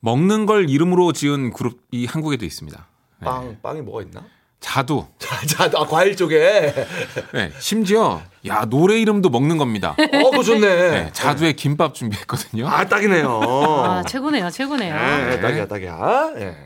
먹는 0.00 0.46
걸 0.46 0.70
이름으로 0.70 1.12
지은 1.12 1.52
그룹이 1.52 2.06
한국에도 2.06 2.46
있습니다. 2.46 2.86
네. 3.20 3.24
빵 3.24 3.56
빵이 3.62 3.82
뭐가 3.82 4.02
있나? 4.02 4.24
자두. 4.60 5.06
자, 5.18 5.46
자, 5.46 5.70
아, 5.74 5.86
과일 5.86 6.16
쪽에. 6.16 6.72
네, 7.32 7.52
심지어 7.58 8.20
야 8.46 8.64
노래 8.66 8.98
이름도 9.00 9.30
먹는 9.30 9.56
겁니다. 9.58 9.96
어, 9.98 10.30
그거 10.30 10.42
좋네. 10.42 10.90
네, 10.90 11.10
자두의 11.12 11.54
김밥 11.54 11.94
준비했거든요. 11.94 12.68
아, 12.68 12.86
딱이네요. 12.86 13.40
아, 13.42 14.02
최고네요, 14.06 14.50
최고네요. 14.50 14.94
예, 14.94 15.40
딱이야, 15.40 15.66
딱이야. 15.66 16.32
예. 16.36 16.56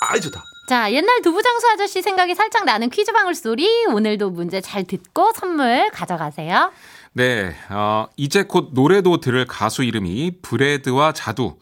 아이 0.00 0.20
좋다. 0.20 0.44
자, 0.68 0.92
옛날 0.92 1.22
두부장수 1.22 1.66
아저씨 1.74 2.02
생각이 2.02 2.34
살짝 2.34 2.64
나는 2.64 2.90
퀴즈 2.90 3.12
방울 3.12 3.34
소리. 3.34 3.68
오늘도 3.86 4.30
문제 4.30 4.60
잘 4.60 4.84
듣고 4.84 5.32
선물 5.34 5.90
가져가세요. 5.92 6.72
네, 7.12 7.54
어, 7.70 8.08
이제 8.16 8.42
곧 8.42 8.70
노래도 8.72 9.20
들을 9.20 9.46
가수 9.46 9.84
이름이 9.84 10.38
브레드와 10.42 11.12
자두. 11.12 11.56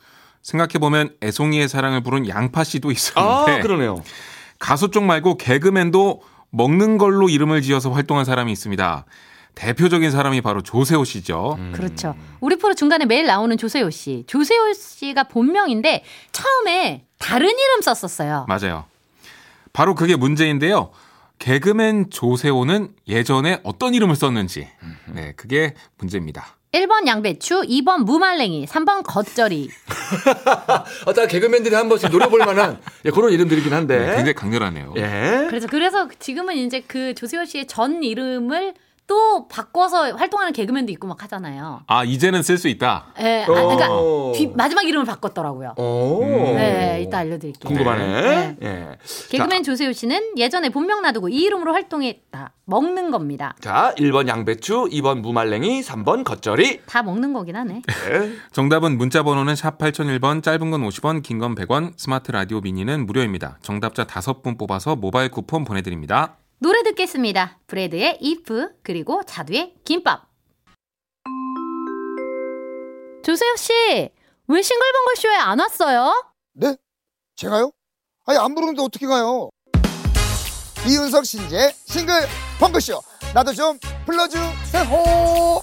생각해 0.45 0.75
보면 0.79 1.17
애송이의 1.23 1.69
사랑을 1.69 2.03
부른 2.03 2.29
양파 2.29 2.63
씨도 2.63 2.91
아, 2.91 2.93
있었는데 2.93 3.61
그러네요. 3.63 4.03
가수 4.61 4.91
쪽 4.91 5.03
말고 5.05 5.39
개그맨도 5.39 6.23
먹는 6.51 6.99
걸로 6.99 7.29
이름을 7.29 7.63
지어서 7.63 7.91
활동한 7.91 8.25
사람이 8.25 8.53
있습니다. 8.53 9.07
대표적인 9.57 10.11
사람이 10.11 10.41
바로 10.43 10.63
조세호 10.63 11.05
씨죠. 11.05 11.59
그렇죠. 11.73 12.15
우리 12.41 12.57
프로 12.57 12.75
중간에 12.75 13.07
매일 13.07 13.27
나오는 13.27 13.57
조세호 13.57 13.91
씨. 13.91 14.25
조세호 14.27 14.73
씨가 14.75 15.25
본명인데 15.25 16.05
처음에 16.33 17.05
다른 17.19 17.49
이름 17.49 17.81
썼었어요. 17.83 18.47
맞아요. 18.49 18.85
바로 19.73 19.95
그게 19.95 20.15
문제인데요. 20.17 20.91
개그맨 21.39 22.11
조세호는 22.11 22.95
예전에 23.09 23.61
어떤 23.65 23.95
이름을 23.95 24.15
썼는지. 24.17 24.69
네, 25.07 25.33
그게 25.37 25.75
문제입니다. 25.99 26.57
1번 26.75 27.07
양배추, 27.07 27.63
2번 27.63 28.05
무말랭이, 28.05 28.67
3번 28.67 29.05
겉절이. 29.05 29.71
어떤 31.07 31.29
개그맨들이 31.29 31.73
한 31.73 31.89
번씩 31.89 32.11
노려볼 32.11 32.41
만한 32.41 32.79
예, 33.05 33.11
그런 33.11 33.31
이름들이긴 33.33 33.73
한데. 33.73 33.99
네, 33.99 34.07
굉장히 34.17 34.35
강렬하네요. 34.35 34.95
예. 34.97 35.47
그래서 35.49 35.69
그래서 35.69 36.09
지금은 36.19 36.57
이제 36.57 36.83
그 36.87 37.15
조세호 37.15 37.45
씨의 37.45 37.67
전 37.69 38.03
이름을 38.03 38.75
또 39.07 39.47
바꿔서 39.49 40.15
활동하는 40.17 40.53
개그맨도 40.55 40.91
있고 40.93 41.07
막 41.07 41.23
하잖아요. 41.23 41.83
아, 41.87 42.05
이제는 42.05 42.43
쓸 42.43 42.57
수 42.57 42.69
있다. 42.69 43.07
예, 43.21 43.43
아, 43.43 43.47
그러니까 43.47 43.91
오. 43.93 44.33
뒤- 44.35 44.47
마지막 44.55 44.83
이름을 44.83 45.05
바꿨더라고요. 45.05 45.75
오. 45.77 46.25
네, 46.25 47.03
이따 47.07 47.19
알려드릴게요. 47.19 47.69
궁금하네. 47.69 48.57
네. 48.59 48.59
예. 48.63 48.89
개그맨 49.31 49.63
조세호 49.63 49.93
씨는 49.93 50.39
예전에 50.39 50.71
본명 50.71 51.03
놔두고 51.03 51.29
이 51.29 51.37
이름으로 51.43 51.75
활동했다. 51.75 52.53
먹는 52.67 53.11
겁니다. 53.11 53.55
자, 53.61 53.93
1번 53.99 54.27
양배추, 54.27 54.89
2번 54.91 55.21
무말랭이, 55.21 55.83
3번 55.83 56.25
겉절이. 56.25 56.81
다 56.87 57.03
먹는 57.03 57.35
거긴 57.35 57.57
하네. 57.57 57.83
예. 58.11 58.33
정답은 58.53 58.97
문자 58.97 59.23
번호는 59.23 59.55
샵 59.55 59.77
8001번, 59.77 60.43
짧은 60.43 60.71
건 60.71 60.81
50원, 60.89 61.23
긴 61.23 61.39
건 61.39 61.55
100원, 61.55 61.93
스마트 61.99 62.31
라디오 62.33 62.61
미니는 62.63 63.05
무료입니다. 63.05 63.59
정답자 63.61 64.05
5분 64.07 64.57
뽑아서 64.59 64.97
모바일 64.97 65.31
쿠폰 65.31 65.65
보내드립니다. 65.65 66.37
노래 66.59 66.83
듣겠습니다. 66.83 67.59
브레드의 67.67 68.19
If 68.21 68.71
그리고 68.83 69.23
자두의 69.25 69.75
김밥. 69.85 70.29
조세호 73.23 73.57
씨, 73.57 73.73
왜 74.49 74.63
싱글벙글 74.63 75.17
쇼에 75.17 75.35
안 75.37 75.59
왔어요? 75.59 76.33
네? 76.53 76.77
제가요? 77.37 77.73
아니 78.27 78.39
안 78.39 78.55
부르는데 78.55 78.83
어떻게 78.83 79.07
가요? 79.07 79.51
이윤석 80.87 81.25
신지의 81.25 81.75
싱글 81.87 82.15
펑크쇼 82.61 83.01
나도 83.33 83.55
좀 83.55 83.79
불러주세요 84.05 85.63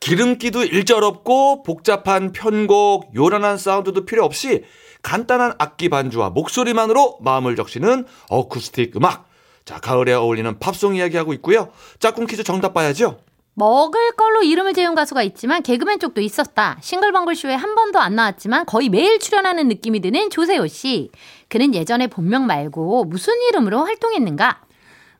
기름기도 0.00 0.64
일절 0.64 1.04
없고 1.04 1.62
복잡한 1.64 2.32
편곡, 2.32 3.14
요란한 3.14 3.58
사운드도 3.58 4.06
필요 4.06 4.24
없이 4.24 4.64
간단한 5.06 5.54
악기 5.58 5.88
반주와 5.88 6.30
목소리만으로 6.30 7.18
마음을 7.20 7.54
적시는 7.54 8.06
어쿠스틱 8.28 8.96
음악. 8.96 9.28
자, 9.64 9.78
가을에 9.78 10.12
어울리는 10.12 10.58
팝송 10.58 10.96
이야기하고 10.96 11.32
있고요. 11.34 11.68
짝꿍 12.00 12.26
퀴즈 12.26 12.42
정답 12.42 12.74
봐야죠. 12.74 13.18
먹을 13.54 14.10
걸로 14.16 14.42
이름을 14.42 14.74
지은 14.74 14.96
가수가 14.96 15.22
있지만 15.22 15.62
개그맨 15.62 16.00
쪽도 16.00 16.20
있었다. 16.20 16.76
싱글벙글 16.80 17.36
쇼에 17.36 17.54
한 17.54 17.76
번도 17.76 18.00
안 18.00 18.16
나왔지만 18.16 18.66
거의 18.66 18.88
매일 18.88 19.20
출연하는 19.20 19.68
느낌이 19.68 20.00
드는 20.00 20.28
조세호 20.28 20.66
씨. 20.66 21.12
그는 21.48 21.72
예전에 21.72 22.08
본명 22.08 22.46
말고 22.46 23.04
무슨 23.04 23.34
이름으로 23.48 23.84
활동했는가? 23.84 24.60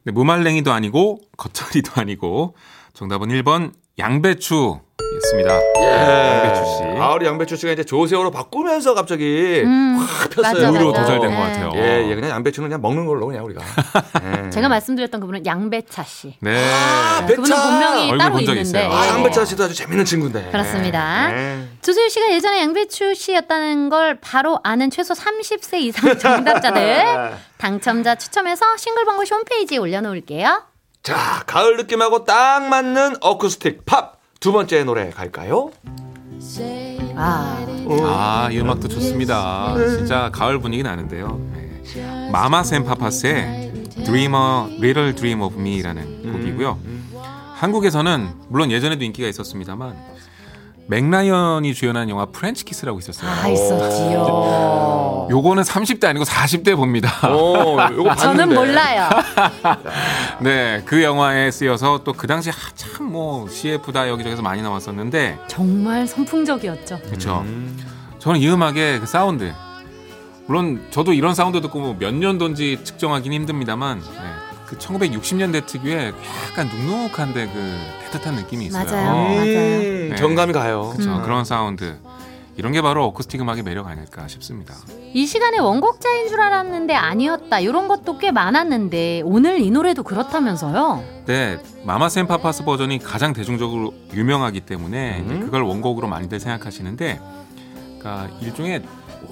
네, 0.03 0.13
무말랭이도 0.13 0.73
아니고 0.73 1.21
겉절이도 1.37 1.93
아니고 2.01 2.57
정답은 2.93 3.29
1번 3.29 3.73
양배추 4.01 4.81
였습니다. 5.17 5.61
양배추 5.83 6.65
씨. 6.65 6.99
가을이 6.99 7.27
양배추 7.27 7.57
씨가 7.57 7.73
이제 7.73 7.85
조세호로 7.85 8.31
바꾸면서 8.31 8.95
갑자기 8.95 9.63
음, 9.65 9.97
확 9.99 10.31
폈어요. 10.31 10.53
맞아, 10.53 10.71
맞아. 10.71 10.79
도달된 10.81 11.31
네. 11.31 11.37
것 11.37 11.43
같아요. 11.43 11.73
예, 11.75 12.11
예, 12.11 12.15
그냥 12.15 12.31
양배추는 12.31 12.69
그냥 12.69 12.83
먹는 12.83 13.07
걸로 13.07 13.27
그냥 13.27 13.45
우리가. 13.45 13.63
예. 14.47 14.51
제가 14.51 14.69
말씀드렸던 14.69 15.21
그분은 15.21 15.47
양배차 15.47 16.03
씨. 16.05 16.37
네. 16.41 16.71
아, 16.73 17.25
그분은 17.27 17.43
배차! 17.49 17.63
본명이 17.63 18.03
얼굴 18.05 18.19
따로 18.19 18.33
본적 18.35 18.57
있는데. 18.57 18.79
있어요. 18.87 18.93
아, 18.93 19.07
양배차 19.09 19.45
씨도 19.45 19.65
아주 19.65 19.75
재밌는 19.75 20.05
친구인데. 20.05 20.49
그렇습니다. 20.51 21.31
예. 21.33 21.69
조세호 21.83 22.09
씨가 22.09 22.33
예전에 22.33 22.61
양배추 22.63 23.15
씨였다는 23.15 23.89
걸 23.89 24.19
바로 24.21 24.61
아는 24.65 24.91
최소 24.91 25.15
30세 25.15 25.81
이상 25.81 26.19
정답자들 26.19 27.33
당첨자 27.59 28.15
추첨해서 28.17 28.65
싱글벙글 28.77 29.27
홈페이지에 29.31 29.79
올려놓을게요. 29.79 30.63
자, 31.03 31.43
가을 31.47 31.77
느낌하고 31.77 32.25
딱 32.25 32.65
맞는 32.65 33.17
어쿠스틱 33.21 33.87
팝 33.87 34.16
두 34.41 34.53
번째 34.53 34.85
노래 34.85 35.11
갈까요? 35.11 35.71
아, 37.17 37.67
아, 38.05 38.49
이 38.53 38.59
음악도 38.59 38.89
좋습니다. 38.89 39.75
진짜 39.97 40.31
가을 40.33 40.61
분위기 40.61 40.83
나는데요. 40.83 41.41
네. 41.55 42.31
마마샘 42.31 42.85
파파스의 42.85 43.73
Dreamer, 44.05 44.75
Little 44.79 45.15
Dream 45.15 45.41
of 45.41 45.59
Me라는 45.59 46.33
곡이고요. 46.33 46.79
한국에서는 47.55 48.29
물론 48.49 48.71
예전에도 48.71 49.03
인기가 49.05 49.27
있었습니다만 49.29 49.97
멕 50.89 51.15
라이언이 51.15 51.75
주연한 51.75 52.09
영화 52.09 52.27
French 52.27 52.65
Kiss라고 52.65 52.99
있었어요. 53.01 53.29
아 53.31 53.49
있었지요. 53.49 55.27
요거는 55.31 55.65
30대 55.65 56.05
아니고 56.07 56.25
40대 56.25 56.77
봅니다. 56.77 57.29
오, 57.29 57.77
요거 57.93 58.15
저는. 58.15 58.55
몰라요. 58.55 59.09
네, 60.41 60.83
그 60.85 61.03
영화에 61.03 61.51
쓰여서 61.51 62.03
또 62.05 62.13
그 62.17 62.27
당시 62.27 62.51
한참 62.51 63.11
뭐 63.13 63.49
CF다 63.49 64.09
여기저기서 64.09 64.41
많이 64.43 64.63
나왔었는데 64.63 65.39
정말 65.49 66.07
선풍적이었죠. 66.07 67.01
그렇죠. 67.07 67.45
저는 68.19 68.41
이 68.41 68.49
음악의 68.49 69.01
그 69.01 69.07
사운드 69.07 69.53
물론 70.47 70.81
저도 70.91 71.13
이런 71.13 71.35
사운드 71.35 71.61
듣고 71.61 71.81
뭐 71.81 71.97
몇 71.99 72.15
년도인지 72.15 72.81
측정하기는 72.85 73.35
힘듭니다만 73.37 73.99
네, 74.01 74.05
그 74.67 74.77
1960년대 74.79 75.67
특유의 75.67 76.13
약간 76.51 76.69
눅눅한데 76.69 77.47
그 77.47 77.79
따뜻한 78.05 78.35
느낌이 78.35 78.67
있어요. 78.67 78.85
맞아요. 78.85 79.11
음, 79.11 79.35
맞아요. 79.37 79.47
네. 79.47 80.17
정감이 80.17 80.53
가요. 80.53 80.93
그렇죠. 80.97 81.23
그런 81.23 81.45
사운드 81.45 81.99
이런 82.57 82.73
게 82.73 82.81
바로 82.81 83.05
어쿠스틱 83.05 83.41
음악의 83.43 83.63
매력 83.63 83.87
아닐까 83.87 84.27
싶습니다. 84.29 84.75
이 85.13 85.27
시간에 85.27 85.59
원곡자인 85.59 86.29
줄 86.29 86.41
알았는데 86.41 86.95
아니었다. 86.95 87.61
이런 87.61 87.87
것도 87.87 88.19
꽤 88.19 88.31
많았는데 88.31 89.23
오늘 89.25 89.61
이 89.61 89.71
노래도 89.71 90.03
그렇다면서요? 90.03 91.05
네, 91.27 91.59
마마스 91.85 92.14
앤 92.14 92.27
파파스 92.27 92.65
버전이 92.65 92.99
가장 92.99 93.35
대중적으로 93.35 93.93
유명하기 94.15 94.61
때문에 94.63 95.21
음. 95.21 95.41
그걸 95.41 95.63
원곡으로 95.63 96.09
많이들 96.09 96.41
생각하시는데, 96.41 97.21
그러니까 97.99 98.29
일종의 98.41 98.83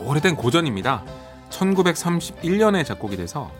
오래된 0.04 0.36
고전입니다. 0.36 1.02
1931년에 1.50 2.84
작곡이 2.84 3.16
돼서 3.16 3.50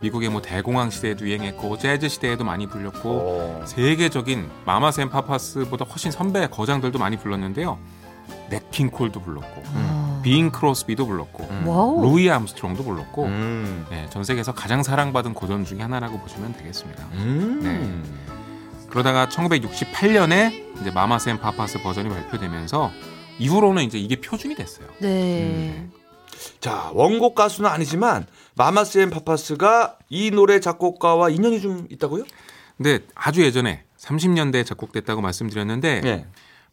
미국의 0.00 0.28
뭐 0.28 0.40
대공황 0.40 0.90
시대에도 0.90 1.26
유행했고 1.26 1.78
재즈 1.78 2.08
시대에도 2.08 2.44
많이 2.44 2.66
불렸고 2.66 3.10
오. 3.10 3.62
세계적인 3.66 4.48
마마스 4.64 4.96
앤 4.96 5.10
파파스보다 5.10 5.84
훨씬 5.84 6.10
선배 6.10 6.46
거장들도 6.46 6.98
많이 6.98 7.16
불렀는데요. 7.16 7.78
냇 8.50 8.70
킹 8.70 8.90
콜도 8.90 9.20
불렀고, 9.20 9.62
빙 10.22 10.50
크로스비도 10.50 11.06
불렀고, 11.06 11.48
와우. 11.66 12.02
루이 12.02 12.30
암스트롱도 12.30 12.82
불렀고, 12.84 13.24
음. 13.24 13.86
네, 13.90 14.06
전 14.10 14.24
세계에서 14.24 14.52
가장 14.52 14.82
사랑받은 14.82 15.34
고전 15.34 15.64
중에 15.64 15.80
하나라고 15.80 16.18
보시면 16.18 16.54
되겠습니다. 16.54 17.04
음. 17.12 18.04
그러다가 18.88 19.28
1968년에 19.28 20.80
이제 20.80 20.90
마마스 20.90 21.25
앤 21.25 21.40
파파스 21.40 21.82
버전이 21.82 22.08
발표되면서 22.08 22.90
이후로는 23.38 23.84
이제 23.84 23.98
이게 23.98 24.16
표준이 24.16 24.54
됐어요. 24.54 24.86
네. 25.00 25.86
자, 26.60 26.90
원곡 26.94 27.34
가수는 27.34 27.68
아니지만 27.68 28.26
마마스 28.58 28.98
앤 28.98 29.08
파파스가 29.08 29.98
이 30.10 30.32
노래 30.32 30.58
작곡가와 30.58 31.30
인연이 31.30 31.60
좀 31.60 31.86
있다고요? 31.90 32.24
근데 32.76 32.98
아주 33.14 33.42
예전에 33.42 33.84
30년대에 33.98 34.66
작곡됐다고 34.66 35.20
말씀드렸는데 35.22 36.00
예. 36.04 36.26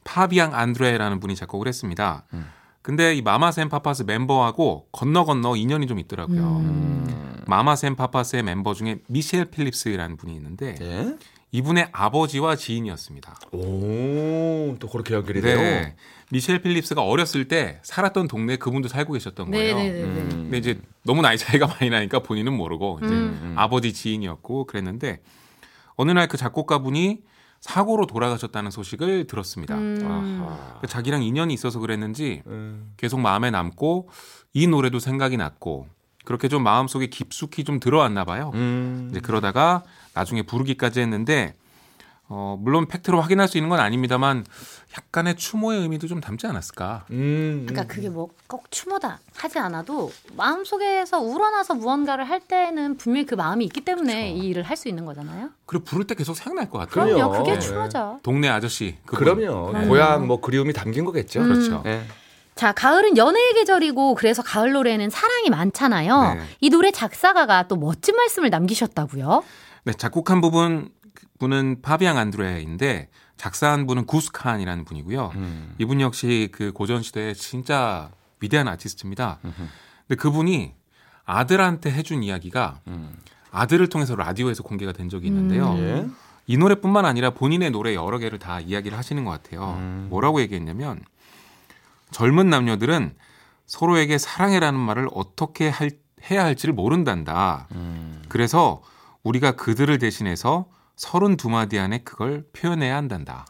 파비앙 0.04 0.56
안드레라는 0.56 1.20
분이 1.20 1.36
작곡을 1.36 1.68
했습니다. 1.68 2.24
음. 2.34 2.48
근데 2.82 3.16
이 3.16 3.22
마마스 3.22 3.55
앤 3.55 3.70
파파스 3.70 4.04
멤버하고 4.04 4.88
건너 4.92 5.26
건너 5.26 5.56
인연이 5.56 5.88
좀 5.88 6.00
있더라고요. 6.00 6.42
음. 6.42 7.44
마마스 7.48 7.81
앤 7.81 7.96
파파스의 7.96 8.44
멤버 8.44 8.74
중에 8.74 9.00
미셸 9.08 9.46
필립스라는 9.46 10.18
분이 10.18 10.34
있는데 10.34 10.76
예. 10.82 11.16
이분의 11.56 11.88
아버지와 11.94 12.58
지인이었습니다. 12.58 13.34
오, 13.54 14.76
또 14.80 14.90
그렇게 14.92 15.14
연결이 15.14 15.40
돼요. 15.40 15.58
네. 15.58 15.96
미셸 16.32 16.62
필립스가 16.62 17.02
어렸을 17.02 17.48
때 17.48 17.80
살았던 17.84 18.28
동네에 18.28 18.58
그분도 18.58 18.90
살고 18.90 19.14
계셨던 19.14 19.52
거예요. 19.52 19.76
네네네. 19.78 20.04
음. 20.04 20.30
근데 20.30 20.58
이제 20.58 20.80
너무 21.04 21.22
나이 21.22 21.38
차이가 21.38 21.66
많이 21.80 21.90
나니까 21.90 22.20
본인은 22.20 22.52
모르고 22.52 23.00
이제 23.04 23.14
음. 23.14 23.54
아버지 23.58 23.94
지인이었고 23.94 24.66
그랬는데 24.66 25.22
어느 25.96 26.12
날 26.12 26.28
그 26.28 26.36
작곡가분이 26.36 27.20
사고로 27.62 28.06
돌아가셨다는 28.06 28.70
소식을 28.70 29.28
들었습니다. 29.28 29.76
음. 29.76 30.00
아하. 30.06 30.80
그 30.82 30.88
자기랑 30.88 31.24
인연이 31.24 31.54
있어서 31.54 31.80
그랬는지 31.80 32.42
음. 32.48 32.92
계속 32.98 33.22
마음에 33.22 33.50
남고 33.50 34.10
이 34.54 34.68
노래도 34.68 35.00
생각이 35.00 35.38
났고 35.38 35.88
그렇게 36.26 36.48
좀 36.48 36.64
마음속에 36.64 37.08
깊숙이 37.08 37.64
좀 37.64 37.80
들어왔나 37.80 38.26
봐요. 38.26 38.52
음. 38.56 39.08
이제 39.12 39.20
그러다가 39.20 39.84
나중에 40.14 40.42
부르기까지 40.42 41.00
했는데 41.00 41.56
어, 42.28 42.58
물론 42.60 42.88
팩트로 42.88 43.22
확인할 43.22 43.48
수 43.48 43.58
있는 43.60 43.70
건 43.70 43.80
아닙니다만 43.80 44.46
약간의 44.98 45.36
추모의 45.36 45.82
의미도 45.82 46.08
좀 46.08 46.22
담지 46.22 46.48
않았을까. 46.48 47.06
음. 47.12 47.66
그러니까 47.68 47.94
그게 47.94 48.10
뭐 48.10 48.30
꼭 48.48 48.70
추모다 48.72 49.20
하지 49.36 49.60
않아도 49.60 50.12
마음속에서 50.38 51.20
우러나서 51.20 51.74
무언가를 51.76 52.30
할 52.30 52.40
때는 52.40 52.96
분명히 52.98 53.26
그 53.26 53.36
마음이 53.36 53.66
있기 53.66 53.82
때문에 53.82 54.32
이 54.32 54.48
일을 54.48 54.64
할 54.64 54.76
수 54.76 54.88
있는 54.90 55.06
거잖아요. 55.06 55.50
그리고 55.66 55.86
부를 55.86 56.06
때 56.06 56.16
계속 56.16 56.36
생각날 56.36 56.70
것 56.70 56.80
같아요. 56.80 57.16
그럼요. 57.16 57.32
그게 57.38 57.54
네. 57.54 57.60
추모죠. 57.60 58.20
동네 58.24 58.50
아저씨. 58.50 58.98
그분. 59.06 59.36
그럼요. 59.38 59.68
그럼요. 59.72 59.88
고향 59.88 60.28
뭐 60.28 60.42
그리움이 60.42 60.74
담긴 60.74 61.06
거겠죠. 61.06 61.40
음. 61.42 61.46
그렇죠. 61.54 61.82
네. 61.84 62.06
자, 62.56 62.72
가을은 62.72 63.18
연애의 63.18 63.54
계절이고 63.54 64.16
그래서 64.16 64.42
가을 64.42 64.72
노래는 64.72 65.10
사랑이 65.10 65.50
많잖아요. 65.50 66.36
네. 66.36 66.42
이 66.62 66.70
노래 66.70 66.92
작사가가 66.92 67.68
또 67.68 67.76
멋진 67.76 68.16
말씀을 68.16 68.50
남기셨다고요. 68.50 69.44
네, 69.84 69.94
작곡한 69.94 70.40
부분 70.40 70.90
분은 71.38 71.82
파비앙 71.82 72.18
안드레인데 72.18 73.10
작사한 73.36 73.86
분은 73.88 74.06
구스칸이라는 74.06 74.86
분이고요. 74.86 75.32
음. 75.36 75.76
이분 75.78 76.00
역시 76.00 76.48
그 76.54 76.72
고전 76.72 77.04
시대의 77.04 77.36
진짜 77.36 78.10
위대한 78.40 78.70
아티스트입니다. 78.70 79.40
근데 79.42 80.16
그분이 80.18 80.74
아들한테 81.26 81.92
해준 81.92 82.24
이야기가 82.24 82.80
음. 82.88 83.18
아들을 83.52 83.88
통해서 83.90 84.16
라디오에서 84.16 84.64
공개가 84.64 84.94
된 84.94 85.10
적이 85.10 85.28
있는데요. 85.28 85.74
음. 85.74 85.80
예. 85.80 86.08
이 86.48 86.58
노래뿐만 86.58 87.06
아니라 87.06 87.32
본인의 87.32 87.72
노래 87.72 87.96
여러 87.96 88.18
개를 88.18 88.40
다 88.40 88.62
이야기를 88.62 88.98
하시는 88.98 89.26
것 89.26 89.32
같아요. 89.32 89.76
음. 89.78 90.08
뭐라고 90.10 90.40
얘기했냐면 90.40 91.02
젊은 92.12 92.50
남녀들은 92.50 93.16
서로에게 93.66 94.18
사랑해라는 94.18 94.80
말을 94.80 95.08
어떻게 95.14 95.70
할- 95.70 95.92
해야 96.30 96.44
할지를 96.44 96.74
모른단다. 96.74 97.68
음. 97.72 98.22
그래서 98.30 98.82
우리가 99.24 99.54
그들을 99.54 99.98
대신해서 99.98 100.68
32마디 100.98 101.78
안에 101.80 102.00
그걸 102.00 102.46
표현해야 102.54 102.96
한단다. 102.96 103.46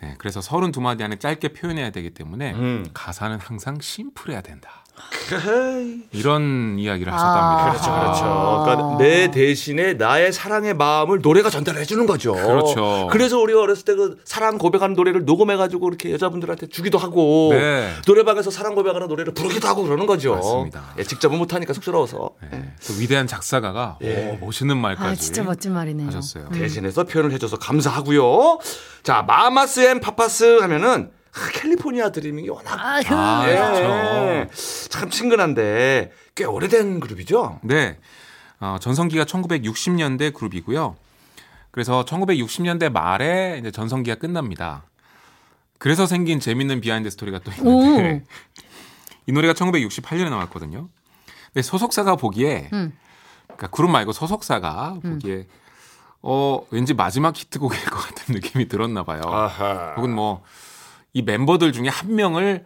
네, 0.00 0.14
그래서 0.18 0.40
32마디 0.40 1.02
안에 1.02 1.16
짧게 1.18 1.52
표현해야 1.52 1.90
되기 1.90 2.10
때문에 2.14 2.52
음. 2.54 2.86
가사는 2.94 3.38
항상 3.38 3.78
심플해야 3.80 4.40
된다. 4.40 4.84
이런 6.12 6.76
이야기를 6.78 7.12
하셨답니다. 7.12 7.66
아. 7.66 7.70
그렇죠, 7.70 7.90
그렇죠. 7.92 8.62
그러니까 8.64 8.96
내 8.98 9.30
대신에 9.30 9.94
나의 9.94 10.32
사랑의 10.32 10.74
마음을 10.74 11.20
노래가 11.22 11.50
전달해 11.50 11.84
주는 11.84 12.06
거죠. 12.06 12.32
그렇죠. 12.34 13.08
그래서 13.10 13.38
우리가 13.38 13.60
어렸을 13.60 13.84
때 13.84 13.90
그 14.00 14.16
사랑 14.24 14.56
고백하는 14.56 14.94
노래를 14.94 15.24
녹음해 15.24 15.56
가지고 15.56 15.88
이렇게 15.88 16.12
여자분들한테 16.12 16.68
주기도 16.68 16.96
하고 16.96 17.48
네. 17.52 17.92
노래방에서 18.06 18.50
사랑 18.50 18.74
고백하는 18.74 19.08
노래를 19.08 19.34
부르기도 19.34 19.68
하고 19.68 19.82
그러는 19.82 20.06
거죠. 20.06 20.34
맞습니다. 20.36 20.94
예, 20.98 21.02
직접은 21.02 21.36
못 21.36 21.52
하니까 21.52 21.72
쑥스러워서 21.74 22.30
네, 22.50 22.72
그 22.86 23.00
위대한 23.00 23.26
작사가가 23.26 23.98
예. 24.02 24.38
오, 24.40 24.46
멋있는 24.46 24.76
말까지 24.76 25.08
아, 25.10 25.14
진짜 25.14 25.42
멋진 25.42 25.72
말이네요. 25.74 26.06
하셨어요. 26.06 26.48
대신해서 26.50 27.04
표현을 27.04 27.32
해줘서 27.32 27.58
감사하고요. 27.58 28.58
자, 29.02 29.22
마마스 29.26 29.80
앤 29.80 30.00
파파스 30.00 30.60
하면은 30.60 31.10
아, 31.32 31.48
California 31.52 32.10
Dreamin'이 32.10 32.48
워낙 32.48 32.78
아, 32.78 33.00
그. 33.00 33.14
아, 33.14 33.48
예, 33.48 33.54
그렇죠. 33.54 34.88
참 34.88 35.10
친근한데 35.10 36.12
꽤 36.34 36.44
오래된 36.44 37.00
그룹이죠. 37.00 37.60
네. 37.62 37.98
어, 38.60 38.76
전성기가 38.80 39.24
1960년대 39.24 40.34
그룹이고요. 40.34 40.96
그래서 41.70 42.04
1960년대 42.04 42.90
말에 42.90 43.58
이제 43.60 43.70
전성기가 43.70 44.16
끝납니다. 44.16 44.84
그래서 45.78 46.06
생긴 46.06 46.40
재밌는 46.40 46.80
behind 46.80 47.08
스토리가 47.10 47.38
또 47.38 47.52
있는데 47.52 48.24
이 49.26 49.32
노래가 49.32 49.54
1968년에 49.54 50.28
나왔거든요. 50.28 50.88
근데 51.46 51.62
소속사가 51.62 52.16
보기에 52.16 52.68
음. 52.72 52.92
그러니까 53.46 53.68
그룹 53.68 53.90
말고 53.90 54.12
소속사가 54.12 54.98
보기에 55.02 55.46
어 56.22 56.60
왠지 56.70 56.92
마지막 56.92 57.36
히트곡일 57.36 57.84
것 57.86 57.98
같은 57.98 58.34
느낌이 58.34 58.68
들었나 58.68 59.04
봐요. 59.04 59.22
아하. 59.24 59.94
혹은 59.96 60.14
뭐 60.14 60.42
이 61.12 61.22
멤버들 61.22 61.72
중에 61.72 61.88
한 61.88 62.14
명을 62.14 62.64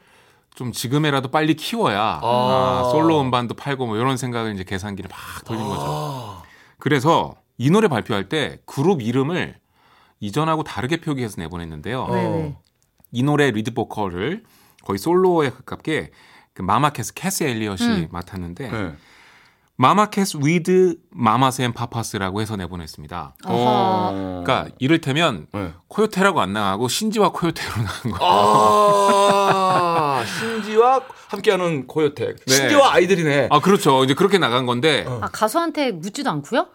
좀 0.54 0.72
지금이라도 0.72 1.30
빨리 1.30 1.54
키워야 1.54 2.20
아, 2.22 2.88
솔로 2.92 3.20
음반도 3.20 3.54
팔고 3.54 3.87
뭐 3.87 3.96
이런 3.96 4.16
생각을 4.16 4.54
이제 4.54 4.62
계산기를 4.64 5.11
막 5.11 5.44
돌린 5.44 5.64
거죠. 5.64 5.85
아. 5.87 6.42
그래서 6.78 7.35
이 7.59 7.70
노래 7.70 7.88
발표할 7.88 8.28
때 8.28 8.61
그룹 8.66 9.02
이름을 9.02 9.57
이전하고 10.20 10.62
다르게 10.62 11.00
표기해서 11.00 11.40
내보냈는데요. 11.40 12.04
왜, 12.04 12.22
왜? 12.22 12.57
이 13.12 13.22
노래 13.22 13.50
리드 13.50 13.74
보컬을 13.74 14.44
거의 14.85 14.98
솔로에 14.98 15.50
가깝게 15.50 16.11
그 16.52 16.62
마마캐스 16.62 17.14
캐스 17.14 17.44
엘리엇이 17.44 17.85
음. 17.85 18.09
맡았는데 18.11 18.70
네. 18.70 18.92
마마캐스 19.76 20.38
with 20.42 20.96
마마스 21.10 21.62
앤 21.62 21.72
파파스라고 21.72 22.40
해서 22.40 22.54
내보냈습니다. 22.56 23.34
아하. 23.44 24.10
그러니까 24.44 24.68
이를테면 24.78 25.48
네. 25.52 25.72
코요태라고 25.88 26.40
안 26.40 26.52
나가고 26.52 26.87
신지와 26.87 27.32
코요태로 27.33 27.70
나간 27.82 28.12
거. 28.12 28.18
아, 28.20 30.24
신지와 30.24 31.00
함께하는 31.28 31.88
코요태. 31.88 32.44
네. 32.46 32.54
신지와 32.54 32.94
아이들이네. 32.94 33.48
아 33.50 33.60
그렇죠. 33.60 34.04
이제 34.04 34.14
그렇게 34.14 34.38
나간 34.38 34.66
건데 34.66 35.04
아, 35.08 35.28
가수한테 35.32 35.90
묻지도 35.90 36.30
않고요? 36.30 36.68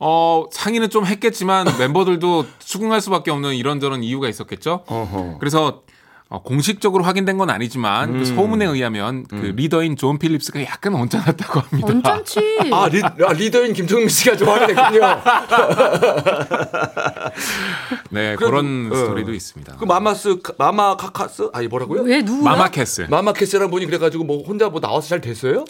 어 0.00 0.44
상의는 0.52 0.90
좀 0.90 1.06
했겠지만 1.06 1.66
멤버들도 1.78 2.44
수긍할 2.58 3.00
수밖에 3.00 3.30
없는 3.30 3.54
이런저런 3.54 4.02
이유가 4.02 4.28
있었겠죠. 4.28 4.84
어허. 4.86 5.38
그래서 5.38 5.83
어, 6.34 6.42
공식적으로 6.42 7.04
확인된 7.04 7.38
건 7.38 7.48
아니지만 7.48 8.18
그 8.18 8.24
소문에 8.24 8.64
의하면 8.64 9.24
그 9.28 9.52
리더인 9.54 9.96
존 9.96 10.18
필립스가 10.18 10.64
약간 10.64 10.94
언짢았다고 10.96 11.60
합니다. 11.60 11.88
언짢지. 12.12 12.40
아, 12.72 12.88
리, 12.88 13.00
아, 13.02 13.32
리더인 13.32 13.72
김종민 13.72 14.08
씨가 14.08 14.36
좋아하게 14.36 14.74
됐군요. 14.74 15.00
네 18.10 18.34
그래도, 18.34 18.50
그런 18.50 18.90
어. 18.92 18.96
스토리도 18.96 19.32
있습니다. 19.32 19.76
그 19.76 19.84
마마스, 19.84 20.40
마마 20.58 20.96
카카스? 20.96 21.50
아니, 21.52 21.68
뭐라고요? 21.68 22.02
왜 22.02 22.22
누구야? 22.22 22.50
마마캐스. 22.50 23.06
마마캐스라는 23.10 23.70
분이 23.70 23.86
그래가지고 23.86 24.24
뭐 24.24 24.42
혼자 24.42 24.68
뭐 24.68 24.80
나와서 24.80 25.06
잘 25.08 25.20
됐어요? 25.20 25.64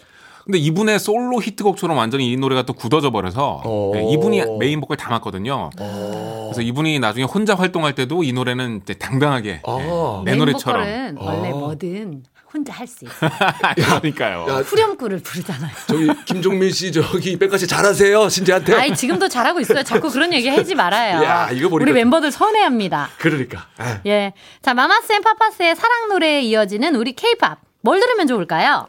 근데 0.44 0.58
이분의 0.58 0.98
솔로 0.98 1.40
히트곡처럼 1.40 1.96
완전히 1.96 2.30
이 2.30 2.36
노래가 2.36 2.62
또 2.62 2.74
굳어져 2.74 3.10
버려서 3.10 3.62
어. 3.64 3.90
네, 3.94 4.04
이분이 4.12 4.42
메인 4.58 4.80
보컬 4.80 4.96
다 4.98 5.08
맡거든요. 5.10 5.70
그래서 5.76 6.60
이분이 6.60 6.98
나중에 6.98 7.24
혼자 7.24 7.54
활동할 7.54 7.94
때도 7.94 8.24
이 8.24 8.32
노래는 8.32 8.80
이제 8.82 8.92
당당하게 8.94 9.62
아. 9.66 10.22
네, 10.24 10.32
내 10.32 10.36
노래처럼. 10.36 10.82
보컬은 10.84 11.16
원래 11.18 11.48
아. 11.48 11.52
뭐든 11.52 12.22
혼자 12.52 12.72
할 12.74 12.86
수 12.86 13.04
있어. 13.06 13.14
그러니까요. 13.74 14.46
야, 14.48 14.54
후렴구를 14.58 15.18
부르잖아요. 15.20 15.72
저기 15.88 16.08
김종민 16.26 16.70
씨 16.70 16.92
저기 16.92 17.36
빽가 17.38 17.58
씨 17.58 17.66
잘하세요 17.66 18.28
신지한테. 18.28 18.74
아니 18.74 18.94
지금도 18.94 19.28
잘하고 19.28 19.58
있어요. 19.60 19.82
자꾸 19.82 20.08
그런 20.10 20.32
얘기 20.32 20.48
하지 20.48 20.74
말아요. 20.76 21.24
야, 21.24 21.48
이거 21.52 21.68
보니까- 21.68 21.82
우리 21.82 21.92
멤버들 21.92 22.30
서운해합니다. 22.30 23.08
그러니까. 23.18 23.66
에. 23.80 24.08
예. 24.10 24.32
자, 24.62 24.72
마마스 24.74 25.12
앤 25.12 25.22
파파스의 25.22 25.74
사랑 25.74 26.08
노래에 26.10 26.42
이어지는 26.42 26.94
우리 26.96 27.14
케이팝. 27.14 27.58
뭘 27.80 27.98
들으면 27.98 28.26
좋을까요? 28.28 28.86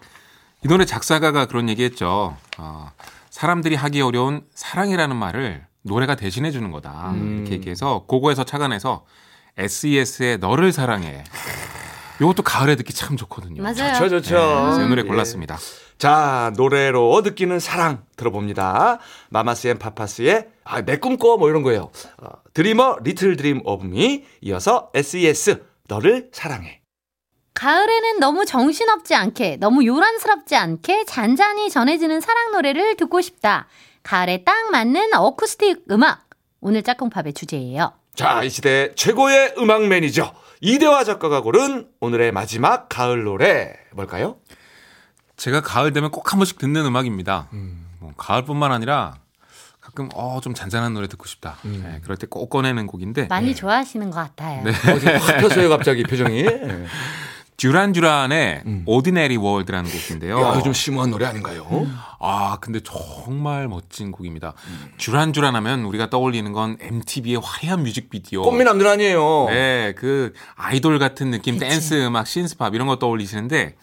이 0.66 0.68
노래 0.68 0.84
작사가가 0.84 1.46
그런 1.46 1.70
얘기했죠. 1.70 2.36
어, 2.58 2.92
사람들이 3.30 3.76
하기 3.76 4.02
어려운 4.02 4.42
사랑이라는 4.56 5.16
말을 5.16 5.64
노래가 5.84 6.16
대신해 6.16 6.50
주는 6.50 6.72
거다. 6.72 7.12
음. 7.12 7.38
이렇게 7.38 7.54
얘기해서 7.54 8.06
그거에서 8.08 8.46
착안해서 8.46 9.06
SES의 9.60 10.40
너를 10.40 10.72
사랑해. 10.72 11.24
이것도 12.20 12.42
가을에 12.42 12.76
듣기 12.78 12.94
참 12.94 13.16
좋거든요. 13.16 13.62
맞아요. 13.62 13.94
좋죠, 13.94 14.22
좋죠. 14.22 14.36
네, 14.38 14.62
그래서 14.64 14.82
이 14.82 14.90
노래 14.90 15.04
예. 15.04 15.08
골랐습니다. 15.08 15.60
자, 16.00 16.52
노래로 16.58 17.22
느끼는 17.24 17.60
사랑 17.60 18.04
들어봅니다. 18.16 18.98
마마스 19.30 19.68
앤 19.68 19.78
파파스의 19.78 20.48
아, 20.64 20.82
내 20.82 20.98
꿈꿔 20.98 21.38
뭐 21.38 21.48
이런 21.48 21.62
거예요. 21.62 21.92
어, 22.18 22.30
Dream 22.56 22.98
a 23.04 23.09
Little 23.09 23.36
Dream 23.36 23.62
of 23.66 23.86
Me 23.86 24.24
이어서 24.42 24.90
SES 24.96 25.64
너를 25.88 26.30
사랑해. 26.32 26.82
가을에는 27.56 28.20
너무 28.20 28.46
정신없지 28.46 29.16
않게, 29.16 29.58
너무 29.60 29.86
요란스럽지 29.86 30.56
않게 30.56 31.06
잔잔히 31.06 31.70
전해지는 31.70 32.20
사랑 32.22 32.52
노래를 32.52 32.98
듣고 32.98 33.22
싶다. 33.22 33.68
가을에 34.04 34.44
딱 34.44 34.70
맞는 34.72 35.14
어쿠스틱 35.16 35.86
음악. 35.90 36.26
오늘 36.60 36.84
짝꿍팝의 36.84 37.34
주제예요. 37.34 37.94
자, 38.14 38.44
이 38.44 38.50
시대 38.50 38.94
최고의 38.96 39.56
음악 39.58 39.88
매니저 39.88 40.34
이대화 40.62 41.04
작가가 41.06 41.42
고른 41.42 41.88
오늘의 42.02 42.32
마지막 42.34 42.88
가을 42.90 43.24
노래 43.24 43.74
뭘까요? 43.94 44.38
제가 45.38 45.62
가을 45.62 45.92
되면 45.94 46.12
꼭 46.12 46.32
한 46.34 46.40
번씩 46.40 46.58
듣는 46.58 46.86
음악입니다. 46.86 47.48
뭐 48.00 48.14
가을뿐만 48.18 48.72
아니라 48.72 49.16
가끔 49.82 50.10
어 50.14 50.40
좀 50.42 50.54
잔잔한 50.54 50.94
노래 50.94 51.08
듣고 51.08 51.26
싶다. 51.28 51.58
네, 51.64 52.00
그럴 52.04 52.18
때 52.18 52.28
꼭 52.28 52.50
꺼내는 52.50 52.88
곡인데 52.88 53.28
많이 53.28 53.56
좋아하시는 53.56 54.10
것 54.12 54.16
같아요. 54.18 54.64
네. 54.64 54.72
어제 54.94 55.16
확 55.16 55.38
펴서요 55.38 55.70
갑자기 55.70 56.04
표정이. 56.04 56.44
예. 57.56 57.68
듀란 57.68 57.94
듀란의 57.94 58.64
Ordinary 58.86 59.38
World라는 59.38 59.90
곡인데요. 59.90 60.40
야, 60.42 60.62
좀 60.62 60.74
심오한 60.74 61.10
노래 61.10 61.26
아닌가요? 61.26 61.88
아 62.20 62.58
근데 62.60 62.80
정말 62.82 63.68
멋진 63.68 64.12
곡입니다. 64.12 64.54
듀란 64.98 65.32
듀란 65.32 65.56
하면 65.56 65.86
우리가 65.86 66.10
떠올리는 66.10 66.52
건 66.52 66.78
MTV의 66.80 67.40
화려한 67.42 67.84
뮤직비디오. 67.84 68.42
꽃미남들 68.44 68.88
아니에요. 68.88 69.46
네, 69.50 69.94
그 69.98 70.34
아이돌 70.56 71.00
같은 71.00 71.32
느낌, 71.32 71.58
댄스 71.58 72.06
음악, 72.06 72.28
신스팝 72.28 72.76
이런 72.76 72.88
거 72.88 72.98
떠올리시는데 72.98 73.76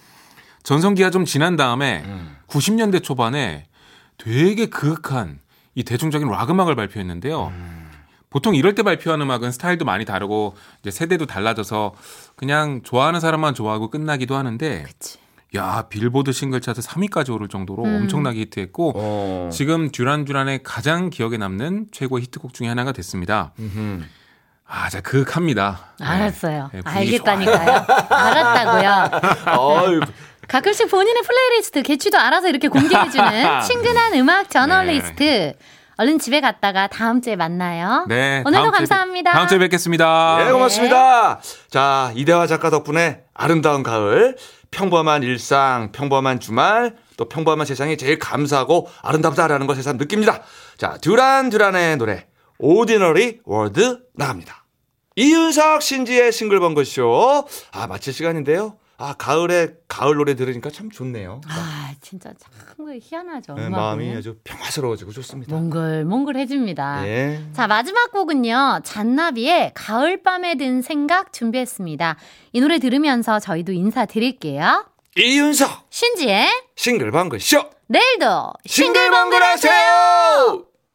전성기가 0.62 1.10
좀 1.10 1.24
지난 1.24 1.56
다음에 1.56 2.04
90년대 2.48 3.02
초반에 3.02 3.64
되게 4.18 4.66
그윽한 4.66 5.40
이 5.74 5.82
대중적인 5.82 6.28
락 6.28 6.50
음악을 6.50 6.76
발표했는데요. 6.76 7.52
보통 8.32 8.54
이럴 8.54 8.74
때 8.74 8.82
발표한 8.82 9.20
음악은 9.20 9.52
스타일도 9.52 9.84
많이 9.84 10.04
다르고 10.04 10.54
이제 10.80 10.90
세대도 10.90 11.26
달라져서 11.26 11.92
그냥 12.34 12.80
좋아하는 12.82 13.20
사람만 13.20 13.54
좋아하고 13.54 13.90
끝나기도 13.90 14.34
하는데 14.34 14.82
그치. 14.84 15.18
야 15.54 15.84
빌보드 15.90 16.32
싱글 16.32 16.62
차트 16.62 16.80
3위까지 16.80 17.30
오를 17.32 17.46
정도로 17.48 17.82
엄청나게 17.82 18.40
히트했고 18.40 18.92
어. 18.96 19.48
지금 19.52 19.90
듀란 19.90 20.24
듀란의 20.24 20.60
가장 20.62 21.10
기억에 21.10 21.36
남는 21.36 21.88
최고 21.92 22.18
히트곡 22.18 22.54
중에 22.54 22.68
하나가 22.68 22.92
됐습니다. 22.92 23.52
음흠. 23.58 24.02
아, 24.66 24.88
자 24.88 25.02
그윽합니다. 25.02 25.80
네. 26.00 26.06
알았어요. 26.06 26.70
네, 26.72 26.80
알겠다니까요. 26.82 27.84
알았다고요. 28.08 29.20
어이, 29.58 30.00
가끔씩 30.48 30.90
본인의 30.90 31.22
플레이리스트 31.22 31.82
개취도 31.82 32.18
알아서 32.18 32.48
이렇게 32.48 32.68
공개해주는 32.68 33.60
친근한 33.68 34.14
음악 34.14 34.48
저널리스트. 34.48 35.52
얼른 35.96 36.18
집에 36.18 36.40
갔다가 36.40 36.86
다음 36.86 37.20
주에 37.20 37.36
만나요. 37.36 38.06
네. 38.08 38.42
오늘도 38.46 38.52
다음 38.52 38.70
주에 38.72 38.78
감사합니다. 38.78 39.30
뵙- 39.30 39.36
다음 39.36 39.48
주에 39.48 39.58
뵙겠습니다. 39.58 40.44
네, 40.44 40.52
고맙습니다. 40.52 41.40
자, 41.70 42.12
이대화 42.14 42.46
작가 42.46 42.70
덕분에 42.70 43.24
아름다운 43.34 43.82
가을, 43.82 44.36
평범한 44.70 45.22
일상, 45.22 45.92
평범한 45.92 46.40
주말, 46.40 46.96
또 47.18 47.28
평범한 47.28 47.66
세상이 47.66 47.96
제일 47.98 48.18
감사하고 48.18 48.88
아름답다라는 49.02 49.66
걸 49.66 49.76
세상 49.76 49.98
느낍니다. 49.98 50.40
자, 50.78 50.96
듀란 51.02 51.50
듀란의 51.50 51.98
노래, 51.98 52.26
Ordinary 52.58 53.38
World 53.46 53.98
나갑니다. 54.14 54.64
이윤석 55.16 55.82
신지의 55.82 56.32
싱글벙글쇼. 56.32 57.46
아, 57.72 57.86
마칠 57.86 58.14
시간인데요. 58.14 58.76
아, 59.02 59.14
가을에 59.14 59.74
가을 59.88 60.14
노래 60.14 60.36
들으니까 60.36 60.70
참 60.70 60.88
좋네요. 60.90 61.40
아, 61.48 61.92
진짜 62.00 62.32
참 62.38 62.52
희한하죠. 63.00 63.54
네. 63.54 63.68
마음이 63.68 64.14
아주 64.14 64.36
평화스러워지고 64.44 65.12
좋습니다. 65.12 65.54
몽글몽글해집니다. 65.54 67.06
예. 67.08 67.42
자, 67.52 67.66
마지막 67.66 68.12
곡은요. 68.12 68.80
잔나비의 68.84 69.72
가을 69.74 70.22
밤에 70.22 70.54
든 70.56 70.82
생각 70.82 71.32
준비했습니다. 71.32 72.16
이 72.52 72.60
노래 72.60 72.78
들으면서 72.78 73.40
저희도 73.40 73.72
인사드릴게요. 73.72 74.86
이윤석 75.16 75.86
신지의 75.90 76.48
싱글벙글 76.76 77.40
쇼. 77.40 77.64
내일도 77.88 78.52
싱글벙글 78.66 79.42
하세요! 79.42 80.64